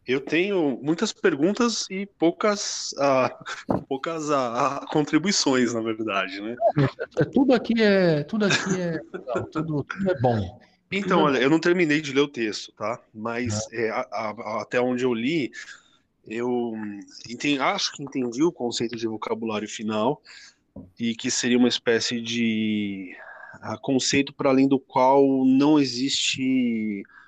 [0.07, 3.31] Eu tenho muitas perguntas e poucas, uh,
[3.89, 6.57] poucas uh, contribuições, na verdade, né?
[7.19, 8.99] É, tudo aqui é tudo aqui é
[9.51, 10.61] tudo, tudo é bom.
[10.93, 13.01] Então, olha, eu não terminei de ler o texto, tá?
[13.13, 15.51] Mas é, a, a, até onde eu li,
[16.27, 16.75] eu
[17.29, 20.21] entendi, acho que entendi o conceito de vocabulário final
[20.99, 23.17] e que seria uma espécie de
[23.61, 27.24] a, conceito para além do qual não existe é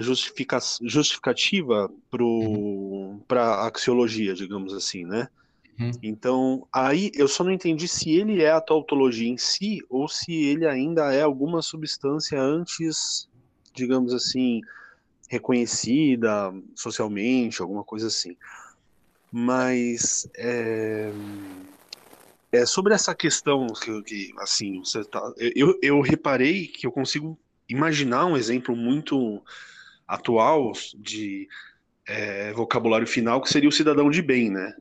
[0.00, 3.20] justifica, justificativa para uhum.
[3.30, 5.28] a axiologia, digamos assim, né?
[5.78, 5.90] Uhum.
[6.02, 10.32] Então, aí eu só não entendi se ele é a tautologia em si ou se
[10.32, 13.28] ele ainda é alguma substância antes,
[13.74, 14.60] digamos assim,
[15.28, 18.36] reconhecida socialmente, alguma coisa assim.
[19.30, 21.10] Mas é,
[22.52, 27.38] é sobre essa questão que, que assim, você tá, eu, eu reparei que eu consigo
[27.68, 29.42] imaginar um exemplo muito
[30.06, 31.48] atual de
[32.06, 34.74] é, vocabulário final, que seria o cidadão de bem, né?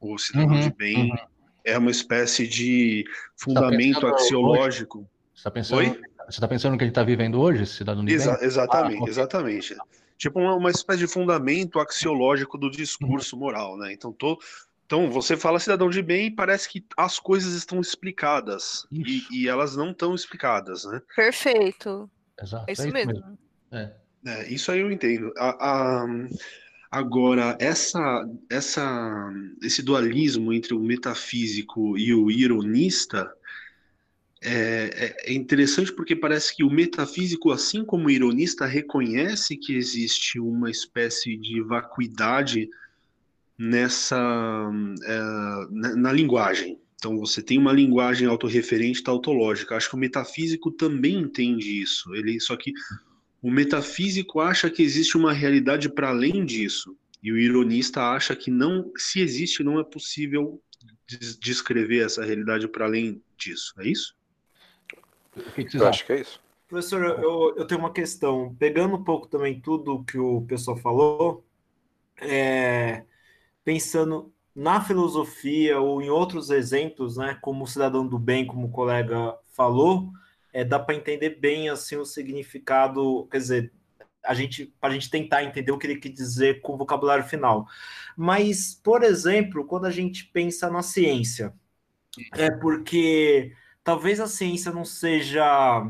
[0.00, 1.16] O cidadão uhum, de bem uhum.
[1.64, 5.08] é uma espécie de tá fundamento tá axiológico.
[5.34, 6.00] Você está pensando,
[6.40, 8.44] tá pensando no que a gente está vivendo hoje, cidadão de Exa bem?
[8.44, 9.76] Exatamente, ah, exatamente.
[10.16, 13.42] Tipo uma, uma espécie de fundamento axiológico do discurso uhum.
[13.42, 13.92] moral, né?
[13.92, 14.38] Então, tô,
[14.88, 18.86] então, você fala cidadão de bem e parece que as coisas estão explicadas.
[18.90, 21.02] E, e, elas não estão explicadas, né?
[21.14, 22.10] Perfeito.
[22.42, 22.64] Exato.
[22.66, 23.12] É isso, é isso mesmo.
[23.12, 23.38] mesmo.
[23.70, 23.92] É.
[24.24, 25.32] É, isso aí eu entendo.
[25.36, 26.06] A, a,
[26.90, 33.32] agora, essa, essa, esse dualismo entre o metafísico e o ironista
[34.40, 39.74] é, é, é interessante porque parece que o metafísico, assim como o ironista, reconhece que
[39.74, 42.68] existe uma espécie de vacuidade
[43.58, 44.70] nessa
[45.04, 45.18] é,
[45.70, 46.78] na, na linguagem.
[46.94, 49.76] Então você tem uma linguagem autorreferente tautológica.
[49.76, 52.14] Acho que o metafísico também entende isso.
[52.14, 52.72] Ele só que
[53.42, 58.50] o metafísico acha que existe uma realidade para além disso, e o ironista acha que
[58.50, 60.60] não, se existe, não é possível
[61.40, 63.74] descrever essa realidade para além disso.
[63.78, 64.14] É isso?
[65.74, 66.40] Eu acho que é isso.
[66.68, 68.54] Professor, eu, eu tenho uma questão.
[68.58, 71.44] Pegando um pouco também tudo que o pessoal falou,
[72.20, 73.04] é,
[73.64, 78.70] pensando na filosofia ou em outros exemplos, né, como o cidadão do bem, como o
[78.70, 80.10] colega falou,
[80.58, 83.72] é, dá para entender bem assim o significado, quer dizer,
[84.24, 87.24] a gente para a gente tentar entender o que ele quer dizer com o vocabulário
[87.24, 87.66] final.
[88.16, 91.54] Mas, por exemplo, quando a gente pensa na ciência,
[92.32, 93.52] é porque
[93.84, 95.88] talvez a ciência não seja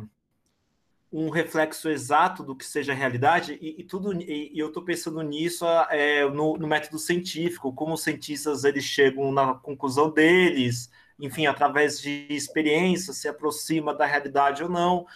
[1.10, 4.84] um reflexo exato do que seja a realidade e, e tudo e, e eu estou
[4.84, 10.90] pensando nisso é, no, no, método científico como os cientistas eles chegam na conclusão deles
[11.18, 15.06] enfim, através de experiência, se aproxima da realidade ou não.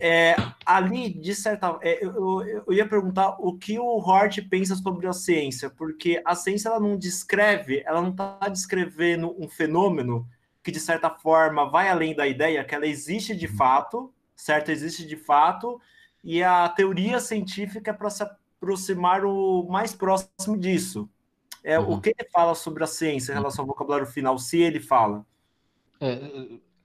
[0.00, 5.08] É, ali, de certa é, eu, eu, ia perguntar o que o Hort pensa sobre
[5.08, 10.24] a ciência, porque a ciência ela não descreve, ela não está descrevendo um fenômeno
[10.62, 14.70] que, de certa forma, vai além da ideia, que ela existe de fato, certo?
[14.70, 15.80] Existe de fato,
[16.22, 21.08] e a teoria científica é para se aproximar o mais próximo disso.
[21.68, 21.96] É, uhum.
[21.96, 25.22] O que ele fala sobre a ciência em relação ao vocabulário final, se ele fala?
[26.00, 26.18] É,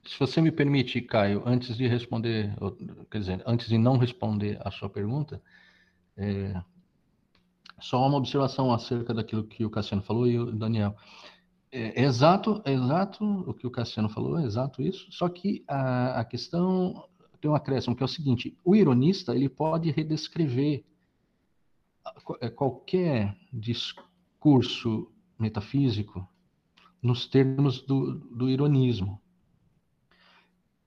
[0.04, 2.54] se você me permite, Caio, antes de responder,
[3.10, 5.40] quer dizer, antes de não responder a sua pergunta,
[6.18, 6.60] é,
[7.80, 10.94] só uma observação acerca daquilo que o Cassiano falou e o Daniel.
[11.72, 15.64] É, é exato, é exato o que o Cassiano falou, é exato isso, só que
[15.66, 17.08] a, a questão
[17.40, 20.84] tem um acréscimo, que é o seguinte, o ironista, ele pode redescrever
[22.42, 24.12] é, qualquer discurso
[25.38, 26.26] metafísico
[27.02, 29.20] nos termos do, do ironismo.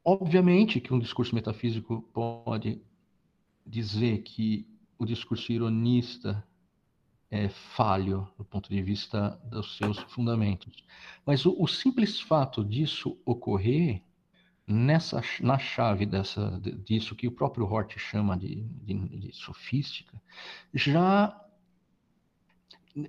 [0.03, 2.81] Obviamente que um discurso metafísico pode
[3.65, 4.67] dizer que
[4.97, 6.43] o discurso ironista
[7.29, 10.83] é falho do ponto de vista dos seus fundamentos.
[11.25, 14.01] Mas o, o simples fato disso ocorrer
[14.65, 20.21] nessa na chave dessa disso que o próprio Hort chama de, de, de sofística
[20.73, 21.46] já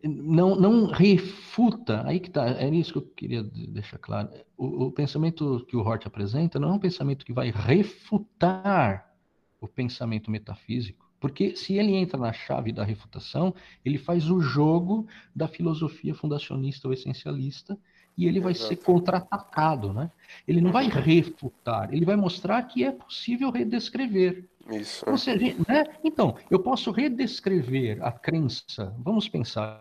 [0.04, 4.28] não, não refuta, aí que está, é isso que eu queria deixar claro.
[4.56, 9.10] O, o, pensamento que o Hort apresenta não é um pensamento que vai refutar
[9.58, 15.06] o pensamento metafísico, porque se ele entra na chave da refutação, ele faz o jogo
[15.34, 17.78] da filosofia fundacionista ou essencialista
[18.16, 18.68] e ele vai Exato.
[18.68, 20.10] ser contra-atacado, né?
[20.46, 24.44] Ele não vai refutar, ele vai mostrar que é possível redescrever.
[24.70, 25.04] Isso.
[25.16, 25.84] Seja, né?
[26.04, 29.80] Então, eu posso redescrever a crença, vamos pensar,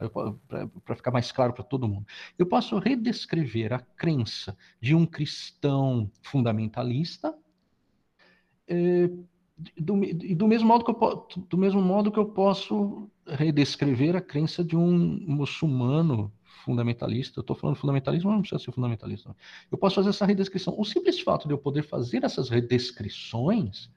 [0.85, 2.05] para ficar mais claro para todo mundo,
[2.37, 7.37] eu posso redescrever a crença de um cristão fundamentalista
[8.67, 9.09] é,
[9.77, 9.95] do,
[10.35, 14.75] do, mesmo modo que eu, do mesmo modo que eu posso redescrever a crença de
[14.75, 16.31] um muçulmano
[16.63, 19.35] fundamentalista, eu estou falando fundamentalismo, não precisa ser fundamentalista.
[19.71, 20.75] Eu posso fazer essa redescrição.
[20.77, 23.89] O simples fato de eu poder fazer essas redescrições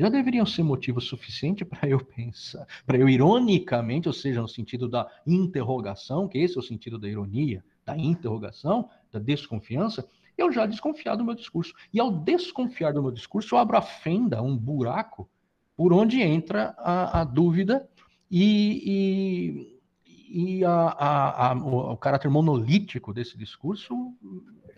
[0.00, 4.88] já deveriam ser motivo suficiente para eu pensar, para eu ironicamente, ou seja, no sentido
[4.88, 10.08] da interrogação, que esse é o sentido da ironia, da interrogação, da desconfiança,
[10.38, 11.74] eu já desconfiar do meu discurso.
[11.92, 15.28] E ao desconfiar do meu discurso, eu abro a fenda, um buraco,
[15.76, 17.86] por onde entra a, a dúvida
[18.30, 24.14] e, e, e a, a, o, o, caráter monolítico desse discurso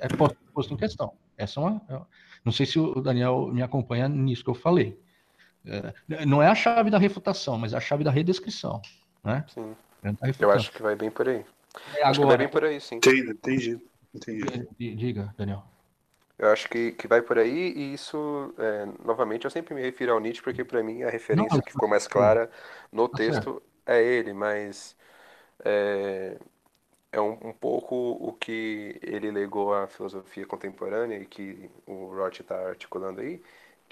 [0.01, 0.09] é
[0.53, 1.13] posto em questão.
[1.37, 2.01] Essa é uma, é
[2.45, 5.01] não sei se o Daniel me acompanha nisso que eu falei.
[5.67, 8.81] É, não é a chave da refutação, mas é a chave da redescrição.
[9.23, 9.45] Né?
[9.49, 9.77] Sim.
[10.39, 11.45] Eu acho que vai bem por aí.
[11.97, 12.97] É, agora, acho que vai bem por aí, sim.
[12.97, 13.81] Entendi, entendi.
[14.15, 14.97] entendi.
[14.97, 15.65] Diga, Daniel.
[16.39, 20.13] Eu acho que, que vai por aí, e isso, é, novamente, eu sempre me refiro
[20.13, 22.51] ao Nietzsche, porque para mim a referência não, que ficou mais clara
[22.91, 24.97] no tá texto é ele, mas
[25.65, 26.37] é,
[27.13, 32.41] é um, um, pouco o que ele legou à filosofia contemporânea e que o Roth
[32.41, 33.41] está articulando aí,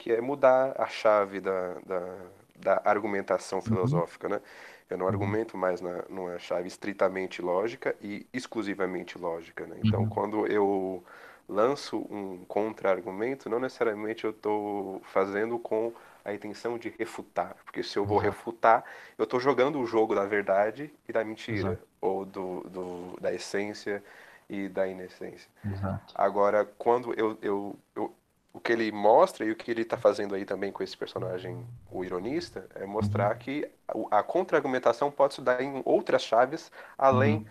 [0.01, 2.17] que é mudar a chave da, da,
[2.57, 3.65] da argumentação uhum.
[3.65, 4.41] filosófica, né?
[4.89, 5.13] Eu não uhum.
[5.13, 9.77] argumento mais na, numa chave estritamente lógica e exclusivamente lógica, né?
[9.85, 10.09] Então, uhum.
[10.09, 11.05] quando eu
[11.47, 15.93] lanço um contra-argumento, não necessariamente eu estou fazendo com
[16.25, 18.85] a intenção de refutar, porque se eu vou refutar,
[19.19, 21.89] eu estou jogando o jogo da verdade e da mentira, Exato.
[22.01, 24.03] ou do, do, da essência
[24.49, 25.49] e da inessência.
[25.65, 26.15] Exato.
[26.15, 28.15] Agora, quando eu, eu, eu,
[28.53, 31.65] o que ele mostra e o que ele está fazendo aí também com esse personagem,
[31.91, 33.69] o ironista, é mostrar que
[34.11, 37.45] a, contra-argumentação pode se dar em outras chaves além uhum.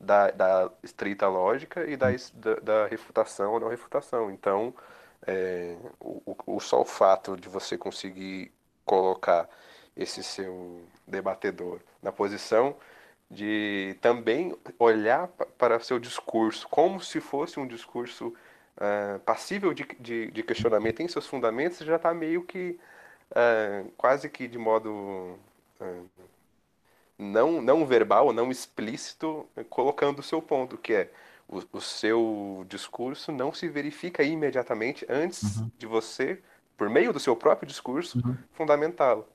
[0.00, 4.30] da, da estrita lógica e da, da, da, refutação ou não refutação.
[4.30, 4.74] Então,
[5.26, 8.52] é, o, o, só o fato de você conseguir
[8.84, 9.48] colocar
[9.96, 12.76] esse seu debatedor na posição
[13.30, 18.34] de também olhar para seu discurso como se fosse um discurso
[18.76, 22.78] uh, passível de, de, de, questionamento em seus fundamentos, já está meio que
[23.30, 25.38] uh, quase que de modo
[25.80, 26.08] uh,
[27.18, 31.10] não, não verbal, não explícito, colocando o seu ponto, que é
[31.48, 35.70] o, o seu discurso não se verifica imediatamente antes uhum.
[35.78, 36.40] de você,
[36.76, 38.36] por meio do seu próprio discurso, uhum.
[38.52, 39.26] fundamentá-lo.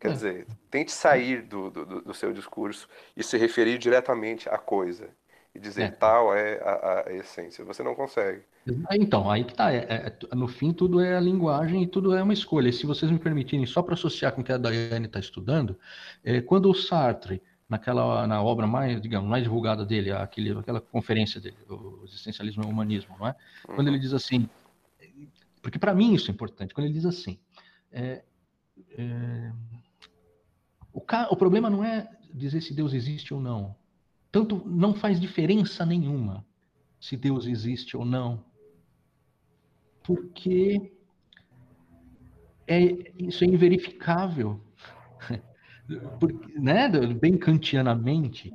[0.00, 0.12] Quer é.
[0.12, 5.08] dizer, tente sair do, do, do, seu discurso e se referir diretamente à coisa
[5.54, 5.90] e dizer é.
[5.90, 7.64] tal é a, a, essência.
[7.64, 8.42] Você não consegue.
[8.90, 9.72] Então, aí que tá.
[9.72, 12.68] É, é, no fim, tudo é a linguagem e tudo é uma escolha.
[12.68, 15.78] E se vocês me permitirem, só para associar com o que a Daiane está estudando,
[16.24, 21.40] é, quando o Sartre naquela na obra mais, digamos, mais divulgada dele, aquele, aquela conferência
[21.40, 23.34] dele, o existencialismo e o humanismo, não é?
[23.64, 24.48] Quando ele diz assim,
[25.62, 27.38] porque para mim isso é importante, quando ele diz assim,
[27.90, 28.22] é,
[28.98, 29.52] é,
[30.92, 31.00] o,
[31.30, 33.74] o problema não é dizer se Deus existe ou não,
[34.34, 36.44] tanto não faz diferença nenhuma
[36.98, 38.44] se Deus existe ou não,
[40.02, 40.92] porque
[42.66, 44.60] é, isso é inverificável.
[46.18, 46.88] Porque, né,
[47.20, 48.50] bem kantianamente,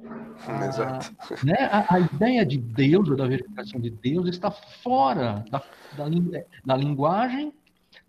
[0.68, 1.16] Exato.
[1.20, 5.64] A, né, a, a, ideia de Deus, ou da verificação de Deus, está fora da,
[5.96, 6.06] da,
[6.66, 7.54] da, linguagem,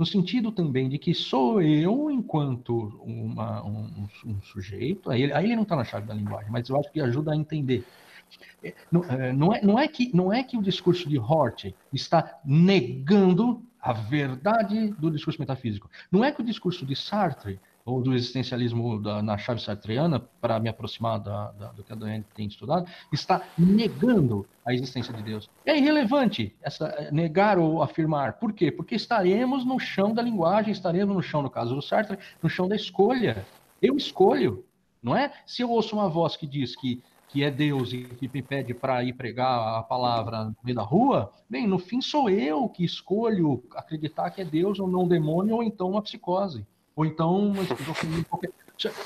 [0.00, 5.44] no sentido também de que sou eu, enquanto uma, um, um, sujeito, aí ele, aí
[5.44, 7.84] ele não está na chave da linguagem, mas eu acho que ajuda a entender.
[8.64, 11.74] É, não, é, não, é, não, é que, não é que o discurso de Hort
[11.92, 15.90] está negando a verdade do discurso metafísico.
[16.10, 17.60] Não é que o discurso de Sartre
[17.90, 21.96] ou do existencialismo da, na chave sartreana, para me aproximar da, da, do que a
[21.96, 25.48] Daiane tem estudado, está negando a existência de Deus.
[25.66, 28.34] É irrelevante essa, negar ou afirmar.
[28.34, 28.70] Por quê?
[28.70, 32.68] Porque estaremos no chão da linguagem, estaremos no chão, no caso do Sartre, no chão
[32.68, 33.44] da escolha.
[33.82, 34.64] Eu escolho,
[35.02, 35.32] não é?
[35.46, 38.74] Se eu ouço uma voz que diz que que é Deus e que me pede
[38.74, 42.84] para ir pregar a palavra no meio da rua, bem, no fim sou eu que
[42.84, 46.66] escolho acreditar que é Deus ou não um demônio ou então uma psicose.
[47.00, 47.54] Ou então,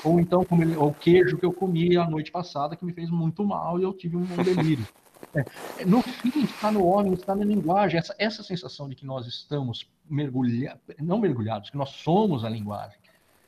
[0.03, 0.45] ou então
[0.81, 3.93] o queijo que eu comi a noite passada que me fez muito mal e eu
[3.93, 4.85] tive um delírio.
[5.33, 9.25] É, no fim, está no homem, está na linguagem, essa, essa sensação de que nós
[9.27, 12.99] estamos mergulhados, não mergulhados, que nós somos a linguagem.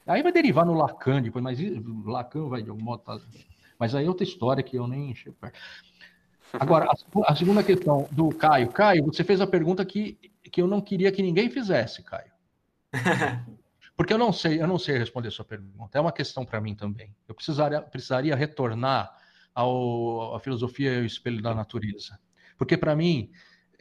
[0.05, 1.59] Aí vai derivar no Lacan depois, mas
[2.05, 3.03] Lacan vai de algum modo.
[3.03, 3.19] Tá,
[3.77, 5.59] mas aí é outra história que eu nem perto.
[6.53, 8.69] Agora, a, a, segunda questão do Caio.
[8.69, 10.17] Caio, você fez a pergunta que,
[10.49, 12.31] que eu não queria que ninguém fizesse, Caio.
[13.97, 15.97] Porque eu não sei, eu não sei responder a sua pergunta.
[15.97, 17.15] É uma questão para mim também.
[17.27, 19.11] Eu precisaria, precisaria retornar
[19.55, 22.19] ao, à filosofia e ao espelho da natureza.
[22.59, 23.31] Porque para mim,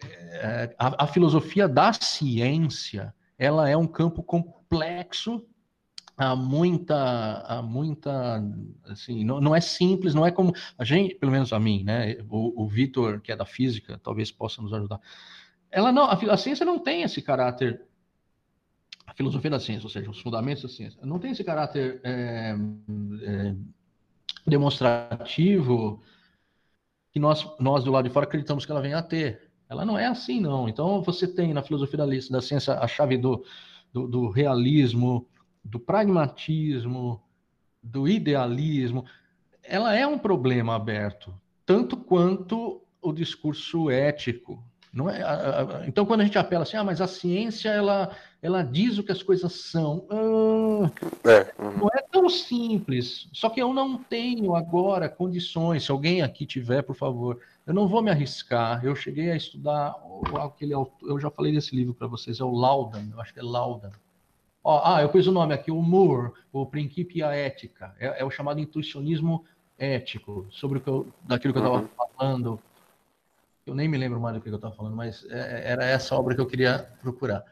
[0.03, 5.47] é, a, a, filosofia da ciência, ela é um campo complexo,
[6.17, 8.43] há muita, há muita,
[8.85, 12.17] assim, não, não é simples, não é como a gente, pelo menos a mim, né?
[12.31, 14.99] O, o Vitor, que é da física, talvez possa nos ajudar.
[15.71, 17.83] Ela não, a, a ciência não tem esse caráter
[19.07, 22.55] a filosofia da ciência, ou seja, os fundamentos da ciência, não tem esse caráter é,
[23.23, 23.55] é,
[24.47, 26.03] demonstrativo
[27.13, 29.51] que nós, nós do lado de fora acreditamos que ela venha a ter.
[29.69, 30.69] Ela não é assim, não.
[30.69, 33.45] Então, você tem na filosofia da, da ciência a chave do,
[33.93, 35.27] do, do realismo,
[35.65, 37.23] do pragmatismo,
[37.83, 39.05] do idealismo.
[39.63, 41.35] Ela é um problema aberto,
[41.65, 44.63] tanto quanto o discurso ético,
[44.97, 45.21] não é,
[45.87, 49.13] então, quando a gente apela assim, ah, mas a ciência ela, ela diz o que
[49.13, 50.07] as coisas são.
[50.09, 50.91] Ah,
[51.29, 51.77] é, uhum.
[51.81, 53.29] Não é tão simples.
[53.31, 55.85] Só que eu não tenho agora condições.
[55.85, 58.83] Se alguém aqui tiver, por favor, eu não vou me arriscar.
[58.83, 59.95] Eu cheguei a estudar
[60.43, 63.41] aquele autor, eu já falei desse livro para vocês, é o Laudan, eu acho que
[63.41, 63.91] é Laudan.
[64.65, 67.95] Ó, ah, eu pus o nome aqui, o Moore, o Princípio e a Ética.
[68.01, 69.45] É, é o chamado intuicionismo
[69.79, 71.89] ético, sobre o que eu, daquilo que eu estava uhum.
[72.17, 72.59] falando
[73.67, 76.35] eu nem me lembro mais do que eu estava falando, mas é, era essa obra
[76.35, 77.45] que eu queria procurar.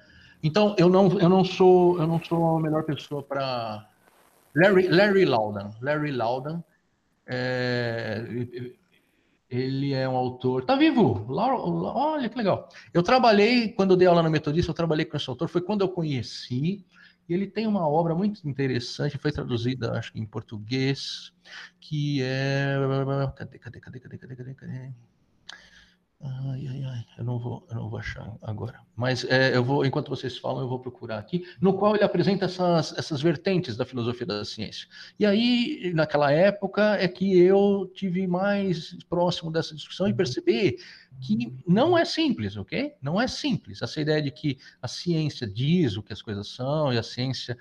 [0.42, 3.88] Então, eu não, eu não sou, eu não sou a melhor pessoa para
[4.54, 5.70] Larry, Larry Laudan.
[5.80, 6.62] Larry Laudan,
[7.26, 8.24] é,
[9.50, 10.64] ele é um autor.
[10.64, 11.26] Tá vivo?
[11.28, 12.68] Olha que legal.
[12.92, 15.48] Eu trabalhei quando eu dei aula na Metodista, eu trabalhei com esse autor.
[15.48, 16.84] Foi quando eu conheci.
[17.28, 21.32] E ele tem uma obra muito interessante, foi traduzida, acho que em português,
[21.80, 22.76] que é.
[23.34, 24.54] Cadê, cadê, cadê, cadê, cadê, cadê?
[24.54, 24.92] cadê?
[26.26, 28.80] Ai, ai, ai, eu não vou, eu não vou achar agora.
[28.96, 32.46] Mas é, eu vou, enquanto vocês falam, eu vou procurar aqui, no qual ele apresenta
[32.46, 34.88] essas, essas vertentes da filosofia da ciência.
[35.18, 40.78] E aí, naquela época, é que eu tive mais próximo dessa discussão e percebi
[41.20, 42.94] que não é simples, ok?
[43.02, 43.82] Não é simples.
[43.82, 47.56] Essa ideia de que a ciência diz o que as coisas são e a ciência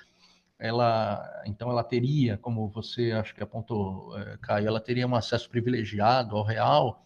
[0.57, 5.49] ela então ela teria, como você acho que apontou, é, Caio, ela teria um acesso
[5.49, 7.03] privilegiado ao real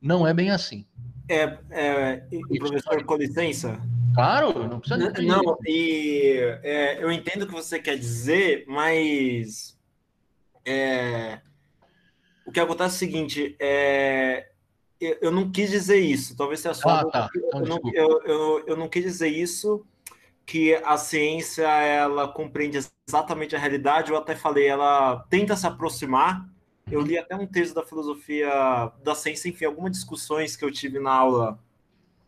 [0.00, 0.86] não é bem assim.
[1.28, 2.22] É, é
[2.58, 3.80] professor, com licença?
[4.14, 9.78] Claro, não precisa Não, não e é, eu entendo o que você quer dizer, mas
[10.64, 11.40] é,
[12.44, 14.48] o que acontece é o seguinte, é,
[15.00, 16.88] eu, eu, não quis dizer isso, talvez tenha só...
[16.88, 17.30] Ah, tá.
[17.34, 19.86] então, eu, não, eu, eu, eu não quis dizer isso,
[20.44, 26.44] que a ciência, ela compreende exatamente a realidade, eu até falei, ela tenta se aproximar,
[26.90, 30.98] eu li até um texto da filosofia da ciência, enfim, algumas discussões que eu tive
[30.98, 31.58] na aula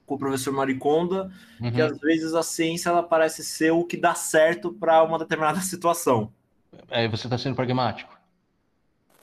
[0.06, 1.72] com o professor Mariconda, uhum.
[1.72, 5.60] que às vezes a ciência ela parece ser o que dá certo para uma determinada
[5.62, 6.32] situação.
[6.88, 8.16] É, você está sendo pragmático.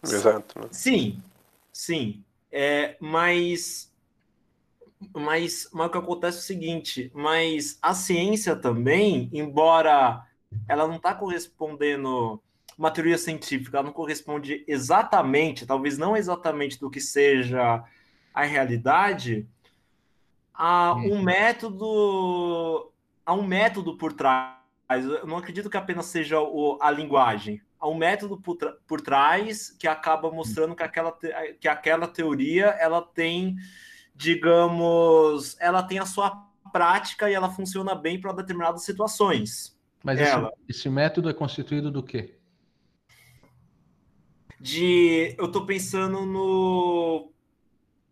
[0.03, 0.59] Exato.
[0.59, 0.67] Né?
[0.71, 1.21] Sim,
[1.71, 2.23] sim.
[2.51, 3.91] É, mas,
[5.13, 10.25] mas, mas o que acontece é o seguinte, mas a ciência também, embora
[10.67, 12.41] ela não está correspondendo
[12.79, 17.83] uma teoria científica, ela não corresponde exatamente, talvez não exatamente do que seja
[18.33, 19.45] a realidade,
[20.53, 21.21] a um uhum.
[21.21, 22.89] método,
[23.25, 24.55] a um método por trás.
[24.89, 27.61] Eu não acredito que apenas seja o, a linguagem.
[27.77, 28.57] Há um método por,
[28.87, 31.11] por trás que acaba mostrando que aquela,
[31.59, 33.57] que aquela teoria ela tem,
[34.15, 39.77] digamos, ela tem a sua prática e ela funciona bem para determinadas situações.
[40.01, 42.38] Mas ela, esse, esse método é constituído do quê?
[44.59, 45.35] De.
[45.37, 47.31] Eu estou pensando no.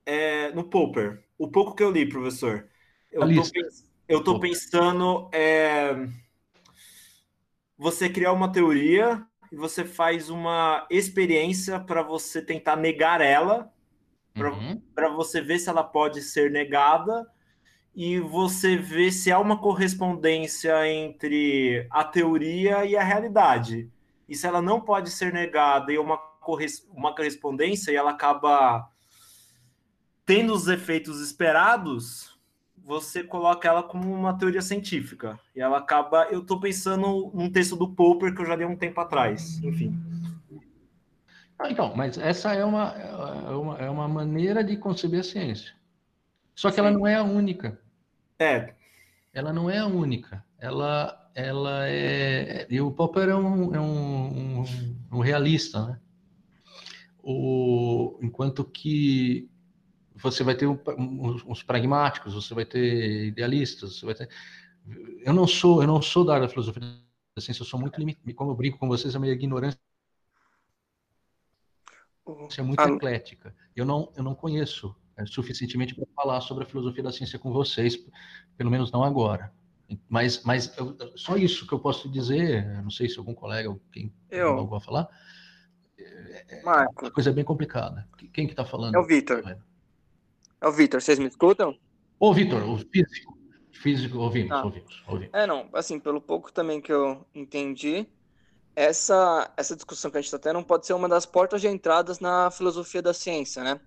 [0.05, 1.23] É, no Popper.
[1.37, 2.67] O pouco que eu li, professor.
[3.11, 3.43] Eu tô,
[4.07, 5.29] eu tô pensando.
[5.33, 6.07] É,
[7.77, 13.71] você criar uma teoria e você faz uma experiência para você tentar negar ela,
[14.33, 14.81] para uhum.
[15.15, 17.25] você ver se ela pode ser negada
[17.95, 23.89] e você vê se há uma correspondência entre a teoria e a realidade.
[24.27, 26.19] E se ela não pode ser negada e uma,
[26.91, 28.89] uma correspondência e ela acaba
[30.25, 32.37] tendo os efeitos esperados,
[32.75, 35.39] você coloca ela como uma teoria científica.
[35.55, 36.25] E ela acaba.
[36.25, 39.61] Eu estou pensando num texto do Popper que eu já li um tempo atrás.
[39.63, 39.97] Enfim.
[41.59, 45.73] Ah, então, mas essa é uma, é uma, é uma maneira de conceber a ciência.
[46.55, 46.81] Só que Sim.
[46.81, 47.79] ela não é a única.
[48.39, 48.73] É.
[49.33, 50.43] Ela não é a única.
[50.59, 52.67] Ela, ela é.
[52.69, 54.65] E o Popper é um, é um, um,
[55.11, 55.99] um realista, né?
[57.29, 59.49] O, enquanto que
[60.15, 64.29] você vai ter uns, uns, pragmáticos, você vai ter idealistas, você vai ter.
[65.25, 67.99] Eu não sou, eu não sou da área da filosofia da ciência, eu sou muito
[67.99, 68.33] limitado.
[68.33, 69.77] Como eu brinco com vocês, a minha ignorância
[72.57, 72.89] é muito ah.
[72.89, 73.53] eclética.
[73.75, 77.51] Eu não, eu não conheço é, suficientemente para falar sobre a filosofia da ciência com
[77.51, 77.97] vocês,
[78.55, 79.53] pelo menos não agora.
[80.07, 83.81] Mas, mas eu, só isso que eu posso dizer, não sei se algum colega ou
[83.91, 85.09] quem eu algo a falar,
[86.49, 88.07] é, é uma coisa bem complicada.
[88.33, 88.95] Quem que está falando?
[88.95, 89.57] É o Vitor.
[90.61, 91.77] É o Vitor, vocês me escutam?
[92.19, 93.37] Ô, Vitor, o físico.
[93.71, 94.65] Físico, ouvimos, ah.
[94.65, 95.33] ouvimos, ouvimos.
[95.33, 98.07] É, não, assim, pelo pouco também que eu entendi,
[98.75, 102.19] essa, essa discussão que a gente está tendo pode ser uma das portas de entradas
[102.19, 103.79] na filosofia da ciência, né?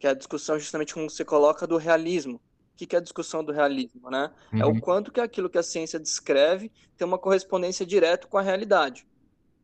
[0.00, 2.40] que é a discussão justamente como você coloca do realismo.
[2.72, 4.30] O que é a discussão do realismo, né?
[4.50, 4.60] Uhum.
[4.60, 4.80] É o uhum.
[4.80, 9.06] quanto que aquilo que a ciência descreve tem uma correspondência direta com a realidade.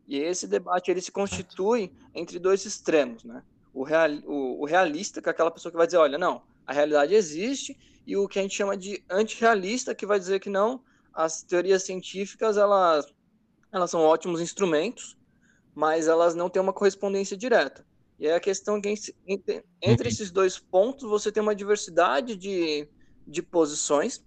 [0.06, 3.42] E esse debate ele se constitui entre dois extremos, né?
[3.74, 6.72] O, real, o, o realista, que é aquela pessoa que vai dizer, olha, não, a
[6.72, 7.76] realidade existe,
[8.06, 10.80] e o que a gente chama de antirrealista, que vai dizer que não,
[11.12, 13.06] as teorias científicas, elas,
[13.72, 15.16] elas são ótimos instrumentos,
[15.74, 17.84] mas elas não têm uma correspondência direta.
[18.18, 18.88] E é a questão que
[19.26, 20.12] entre, entre uhum.
[20.12, 22.88] esses dois pontos você tem uma diversidade de,
[23.26, 24.24] de posições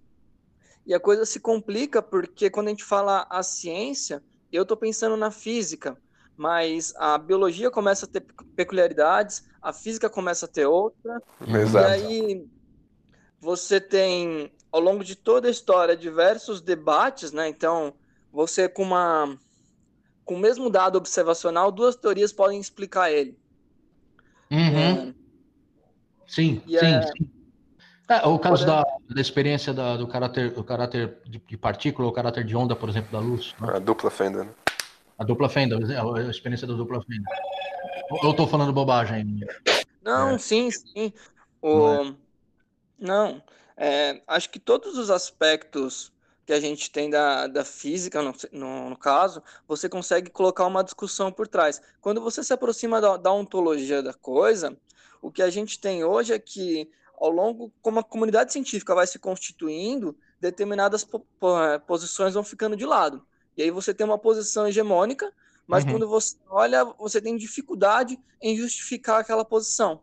[0.86, 4.22] e a coisa se complica porque quando a gente fala a ciência,
[4.56, 5.96] eu estou pensando na física,
[6.36, 8.24] mas a biologia começa a ter
[8.56, 11.22] peculiaridades, a física começa a ter outra.
[11.46, 11.88] Exato.
[11.88, 12.46] E aí
[13.40, 17.48] você tem, ao longo de toda a história, diversos debates, né?
[17.48, 17.94] Então,
[18.32, 19.38] você com uma
[20.24, 23.36] com o mesmo dado observacional, duas teorias podem explicar ele.
[24.48, 24.58] Uhum.
[24.58, 25.14] É.
[26.26, 27.02] Sim, sim, é...
[27.02, 27.39] sim.
[28.10, 32.12] É, o caso da, da experiência da, do caráter, do caráter de, de partícula, o
[32.12, 33.54] caráter de onda, por exemplo, da luz.
[33.60, 33.76] Né?
[33.76, 34.50] A dupla fenda, né?
[35.18, 37.24] A dupla fenda, a experiência da dupla fenda.
[38.22, 39.40] Eu estou falando bobagem.
[40.02, 40.38] Não, é.
[40.38, 41.12] sim, sim.
[41.62, 41.78] O...
[41.78, 42.14] Não, é.
[42.98, 43.42] Não
[43.80, 46.12] é, acho que todos os aspectos
[46.44, 50.84] que a gente tem da, da física, no, no, no, caso, você consegue colocar uma
[50.84, 51.80] discussão por trás.
[51.98, 54.76] Quando você se aproxima da, da ontologia da coisa,
[55.22, 56.90] o que a gente tem hoje é que,
[57.20, 62.86] ao longo, como a comunidade científica vai se constituindo, determinadas é, posições vão ficando de
[62.86, 63.22] lado.
[63.56, 65.30] E aí você tem uma posição hegemônica,
[65.66, 65.90] mas uhum.
[65.90, 70.00] quando você olha, você tem dificuldade em justificar aquela posição.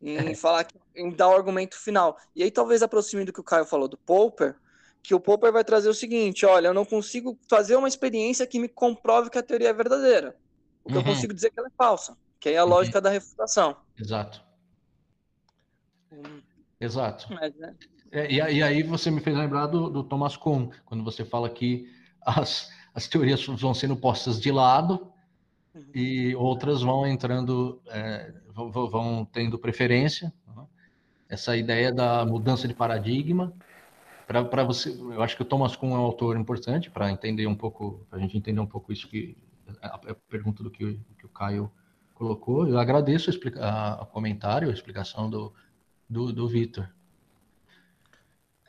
[0.00, 0.34] Em é.
[0.36, 2.16] falar, em dar o argumento final.
[2.36, 4.54] E aí talvez aproxime do que o Caio falou do Popper,
[5.02, 8.60] que o Popper vai trazer o seguinte: olha, eu não consigo fazer uma experiência que
[8.60, 10.36] me comprove que a teoria é verdadeira.
[10.84, 11.00] O que uhum.
[11.00, 12.70] eu consigo dizer é que ela é falsa, que é a uhum.
[12.70, 13.76] lógica da refutação.
[13.98, 14.45] Exato.
[16.80, 17.26] Exato.
[17.32, 17.74] Mas, né?
[18.12, 21.48] é, e, e, aí você me fez lembrar do, do, Thomas Kuhn, quando você fala
[21.48, 21.90] que
[22.20, 25.10] as, as teorias vão sendo postas de lado
[25.74, 25.84] uhum.
[25.94, 30.32] e outras vão entrando, é, vão, vão, tendo preferência.
[30.46, 30.64] Né?
[31.28, 33.52] Essa ideia da mudança de paradigma
[34.26, 37.54] para você, eu acho que o Thomas Kuhn é um autor importante para entender um
[37.54, 39.36] pouco, para a gente entender um pouco isso que
[39.80, 41.70] a, a pergunta do que, que o Caio
[42.12, 42.66] colocou.
[42.66, 45.54] Eu agradeço o comentário, a explicação do,
[46.08, 46.88] do, do Vitor.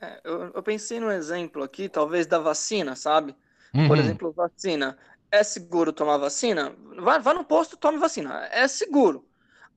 [0.02, 3.36] É, eu, eu, pensei no exemplo aqui, talvez da vacina, sabe?
[3.74, 3.88] Uhum.
[3.88, 4.98] Por exemplo, vacina.
[5.32, 6.74] É seguro tomar vacina?
[6.98, 8.48] Vá, vá no posto, tome vacina.
[8.52, 9.28] É seguro.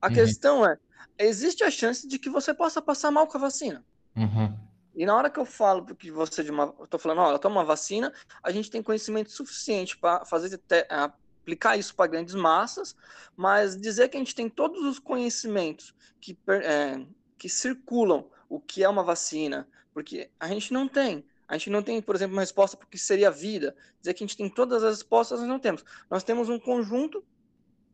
[0.00, 0.14] A uhum.
[0.14, 0.78] questão é,
[1.18, 3.84] existe a chance de que você possa passar mal com a vacina.
[4.16, 4.56] Uhum.
[4.94, 7.56] E na hora que eu falo que você de uma, eu tô falando, olha, toma
[7.56, 12.94] uma vacina, a gente tem conhecimento suficiente para fazer te, aplicar isso para grandes massas,
[13.36, 17.00] mas dizer que a gente tem todos os conhecimentos que, é,
[17.40, 21.24] que circulam o que é uma vacina, porque a gente não tem.
[21.48, 23.74] A gente não tem, por exemplo, uma resposta para o que seria a vida.
[23.98, 25.82] Dizer que a gente tem todas as respostas, nós não temos.
[26.10, 27.24] Nós temos um conjunto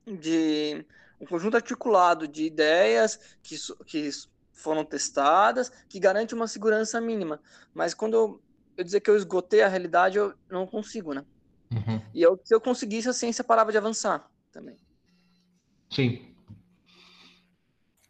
[0.05, 0.85] de
[1.21, 4.11] um conjunto articulado de ideias que, que
[4.53, 7.41] foram testadas, que garante uma segurança mínima.
[7.73, 8.43] Mas quando eu,
[8.77, 11.25] eu dizer que eu esgotei a realidade, eu não consigo, né?
[11.71, 12.03] Uhum.
[12.13, 14.77] E eu, se eu conseguisse, a ciência parava de avançar também.
[15.89, 16.36] Sim.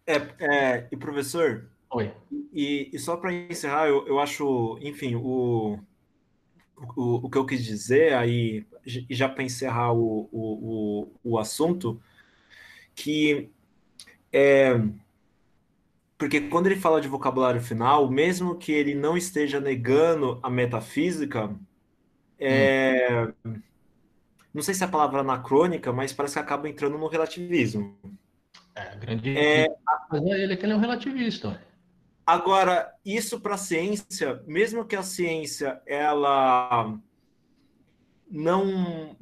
[0.06, 1.68] É, é e professor?
[1.90, 2.12] Oi.
[2.52, 5.78] E, e só para encerrar, eu, eu acho, enfim, o,
[6.96, 8.66] o, o que eu quis dizer aí,
[9.10, 12.00] já para encerrar o, o, o, assunto,
[12.94, 13.50] que
[14.32, 14.80] é.
[16.18, 21.54] Porque quando ele fala de vocabulário final, mesmo que ele não esteja negando a metafísica,
[22.38, 23.60] é, hum.
[24.52, 27.98] não sei se é a palavra anacrônica, mas parece que acaba entrando no relativismo.
[28.76, 29.36] É, grande.
[29.36, 29.74] É,
[30.10, 31.58] mas é ele que ele é um relativista.
[32.26, 36.94] Agora, isso para a ciência, mesmo que a ciência ela
[38.30, 39.16] não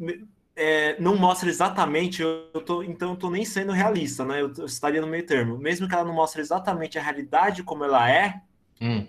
[0.56, 4.40] é, não mostre exatamente, eu tô, então eu estou nem sendo realista, né?
[4.40, 5.58] Eu, eu, estaria no meio termo.
[5.58, 8.40] Mesmo que ela não mostre exatamente a realidade como ela é,
[8.80, 9.06] hum.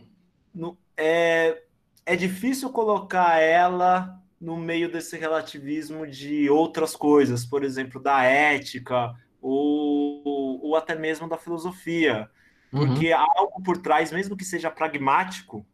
[0.54, 1.64] no, é,
[2.06, 9.16] é difícil colocar ela no meio desse relativismo de outras coisas, por exemplo, da ética
[9.46, 12.30] ou, ou até mesmo da filosofia.
[12.74, 12.88] Uhum.
[12.88, 15.66] Porque há algo por trás, mesmo que seja pragmático,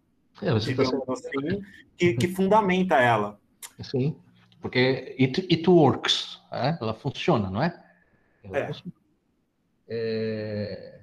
[0.42, 1.14] é, digamos tá...
[1.14, 1.64] assim,
[1.98, 3.40] que, que, fundamenta ela.
[3.82, 4.16] Sim,
[4.60, 6.78] porque it, it works, é?
[6.80, 7.82] ela funciona, não é?
[8.44, 8.68] Ela, é.
[8.68, 8.94] Funciona.
[9.88, 11.02] É...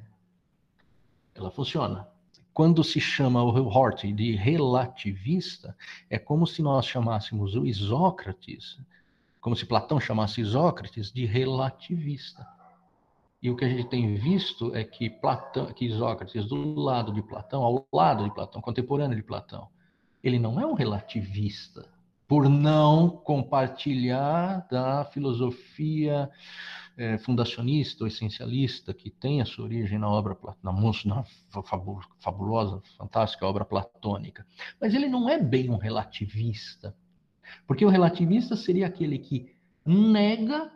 [1.35, 2.09] ela funciona.
[2.53, 5.77] Quando se chama o Hort de relativista,
[6.11, 8.79] é como se nós chamássemos o Isócrates,
[9.41, 12.58] como se Platão chamasse Isócrates de relativista.
[13.41, 17.23] E o que a gente tem visto é que Platão, que Sócrates, do lado de
[17.23, 19.69] Platão, ao lado de Platão, contemporâneo de Platão,
[20.23, 21.89] ele não é um relativista,
[22.27, 26.29] por não compartilhar da filosofia
[26.97, 31.25] é, fundacionista ou essencialista que tem a sua origem na obra na, na
[32.21, 34.45] fabulosa, fantástica obra platônica.
[34.81, 36.95] Mas ele não é bem um relativista,
[37.67, 39.55] porque o relativista seria aquele que
[39.87, 40.71] nega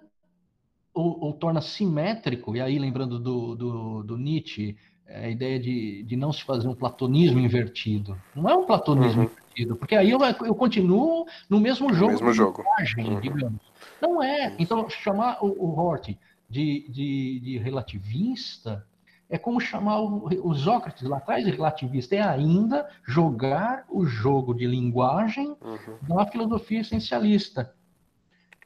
[0.95, 4.77] ou, ou torna simétrico, e aí lembrando do, do, do Nietzsche,
[5.07, 8.17] é a ideia de, de não se fazer um platonismo invertido.
[8.35, 9.29] Não é um platonismo uhum.
[9.29, 12.13] invertido, porque aí eu, eu continuo no mesmo jogo.
[12.13, 12.63] No mesmo jogo.
[12.79, 13.21] Imagem, uhum.
[13.21, 13.61] digamos.
[14.01, 14.55] Não é.
[14.59, 16.17] Então, chamar o, o Hort
[16.49, 18.87] de, de, de, relativista
[19.29, 22.15] é como chamar o, o Sócrates lá atrás de relativista.
[22.15, 26.17] É ainda jogar o jogo de linguagem uhum.
[26.17, 27.75] da filosofia essencialista.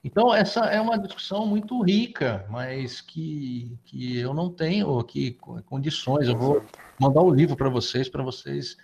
[0.05, 5.36] Então, essa é uma discussão muito rica, mas que, que eu não tenho aqui
[5.66, 6.28] condições.
[6.28, 6.64] Eu vou
[6.99, 8.76] mandar o livro para vocês, para vocês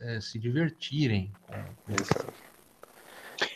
[0.00, 1.32] é, se divertirem.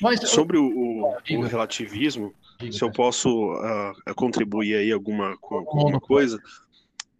[0.00, 5.56] Mas, Sobre o, o, o relativismo, diga, se eu posso uh, contribuir aí alguma, com,
[5.56, 6.40] alguma coisa,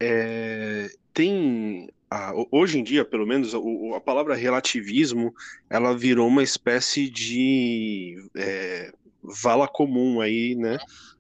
[0.01, 1.89] é, tem
[2.51, 5.35] hoje em dia, pelo menos, a palavra relativismo
[5.71, 8.93] ela virou uma espécie de é,
[9.23, 10.79] vala comum aí, né,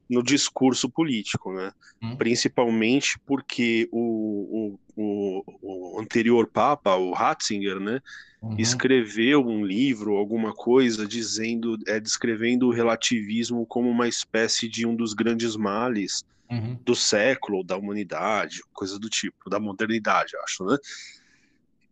[0.08, 1.72] no discurso político, né?
[2.02, 2.16] Hum.
[2.16, 8.00] Principalmente porque o, o, o, anterior Papa, o Ratzinger, né,
[8.42, 8.56] uhum.
[8.58, 14.94] escreveu um livro, alguma coisa, dizendo, é, descrevendo o relativismo como uma espécie de um
[14.94, 16.78] dos grandes males uhum.
[16.84, 20.76] do século, da humanidade, coisa do tipo, da modernidade, acho, né?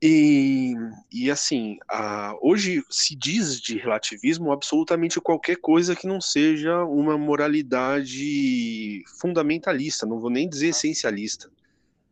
[0.02, 0.72] E,
[1.12, 7.18] e assim, a, hoje se diz de relativismo absolutamente qualquer coisa que não seja uma
[7.18, 11.50] moralidade fundamentalista, não vou nem dizer essencialista,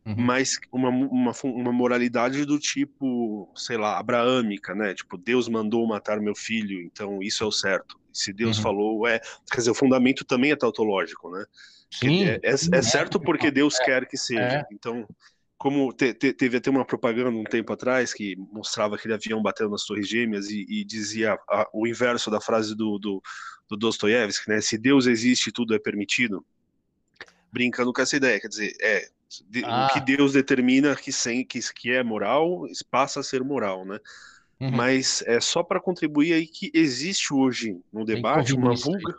[0.05, 0.17] uhum.
[0.19, 4.93] mas uma, uma, uma moralidade do tipo, sei lá, abraâmica, né?
[4.93, 7.99] Tipo, Deus mandou matar meu filho, então isso é o certo.
[8.13, 8.63] Se Deus uhum.
[8.65, 9.19] falou, é.
[9.51, 11.47] Quer dizer, o fundamento também é tautológico, né?
[11.91, 14.43] Sim, é, é, é certo porque Deus quer que seja.
[14.43, 14.67] É.
[14.71, 15.09] Então
[15.59, 19.71] como te, te, teve até uma propaganda um tempo atrás que mostrava aquele avião batendo
[19.71, 23.21] nas torres gêmeas e, e dizia a, o inverso da frase do, do,
[23.69, 24.61] do Dostoiévski, né?
[24.61, 26.47] Se Deus existe, tudo é permitido.
[27.53, 29.09] brincando com essa ideia, quer dizer, é
[29.49, 29.87] de, Ah.
[29.87, 33.99] o que Deus determina que, sem, que, que é moral passa a ser moral, né?
[34.61, 34.71] Uhum.
[34.71, 39.17] Mas é só para contribuir aí que existe hoje no debate uma, vulga,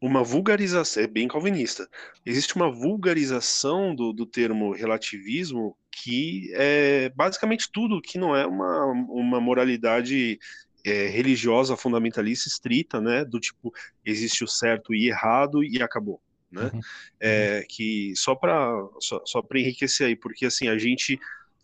[0.00, 1.88] uma vulgarização, é bem calvinista,
[2.24, 8.84] existe uma vulgarização do, do termo relativismo que é basicamente tudo que não é uma,
[8.84, 10.38] uma moralidade
[10.84, 13.24] é, religiosa fundamentalista estrita, né?
[13.24, 13.72] Do tipo,
[14.04, 16.20] existe o certo e errado e acabou.
[16.52, 16.70] Né?
[16.72, 16.80] Uhum.
[17.18, 18.70] É, que só para
[19.00, 21.18] só, só enriquecer aí, porque assim a gente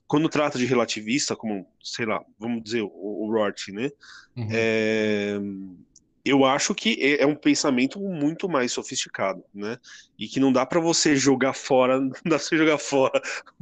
[0.08, 3.90] quando trata de relativista, como sei lá, vamos dizer o, o Rorty, né?
[4.36, 4.48] Uhum.
[4.50, 5.38] É,
[6.24, 9.78] eu acho que é, é um pensamento muito mais sofisticado, né?
[10.18, 13.20] E que não dá para você jogar fora, não dá pra você jogar fora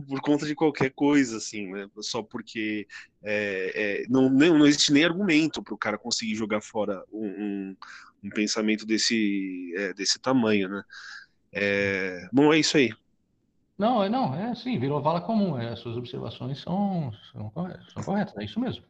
[0.08, 1.88] por conta de qualquer coisa, assim, né?
[2.00, 2.86] Só porque
[3.22, 7.76] é, é, não, não, existe nem argumento para o cara conseguir jogar fora um, um,
[8.24, 10.82] um pensamento desse, é, desse tamanho, né?
[11.52, 12.90] É, bom, é isso aí.
[13.80, 15.58] Não, é não, é assim, virou vala comum.
[15.58, 18.84] É, suas observações são, são, corretas, são corretas, é isso mesmo.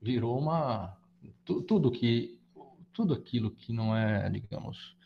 [0.00, 0.96] Virou uma.
[1.44, 2.35] tu- tudo que.
[2.96, 4.96] Tudo aquilo que não é, digamos.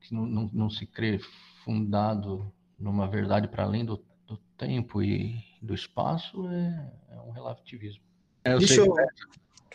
[0.00, 1.18] que não, não, não se crê
[1.64, 3.96] fundado numa verdade para além do,
[4.26, 8.02] do tempo e do espaço é, é um relativismo.
[8.44, 8.94] É, eu Deixa sei eu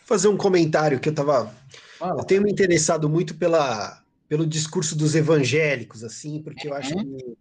[0.06, 1.54] fazer um comentário que eu tava.
[2.00, 2.22] Fala.
[2.22, 7.38] Eu tenho me interessado muito pela, pelo discurso dos evangélicos, assim, porque eu acho que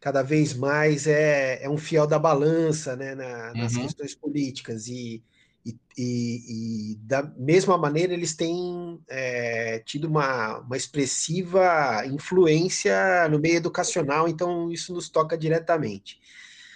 [0.00, 3.82] cada vez mais é, é um fiel da balança né, na- nas Uhum.
[3.82, 4.86] questões políticas.
[4.86, 5.22] E,
[5.64, 13.38] e, e- e da mesma maneira eles têm é, tido uma, uma expressiva influência no
[13.38, 16.18] meio educacional, então isso nos toca diretamente.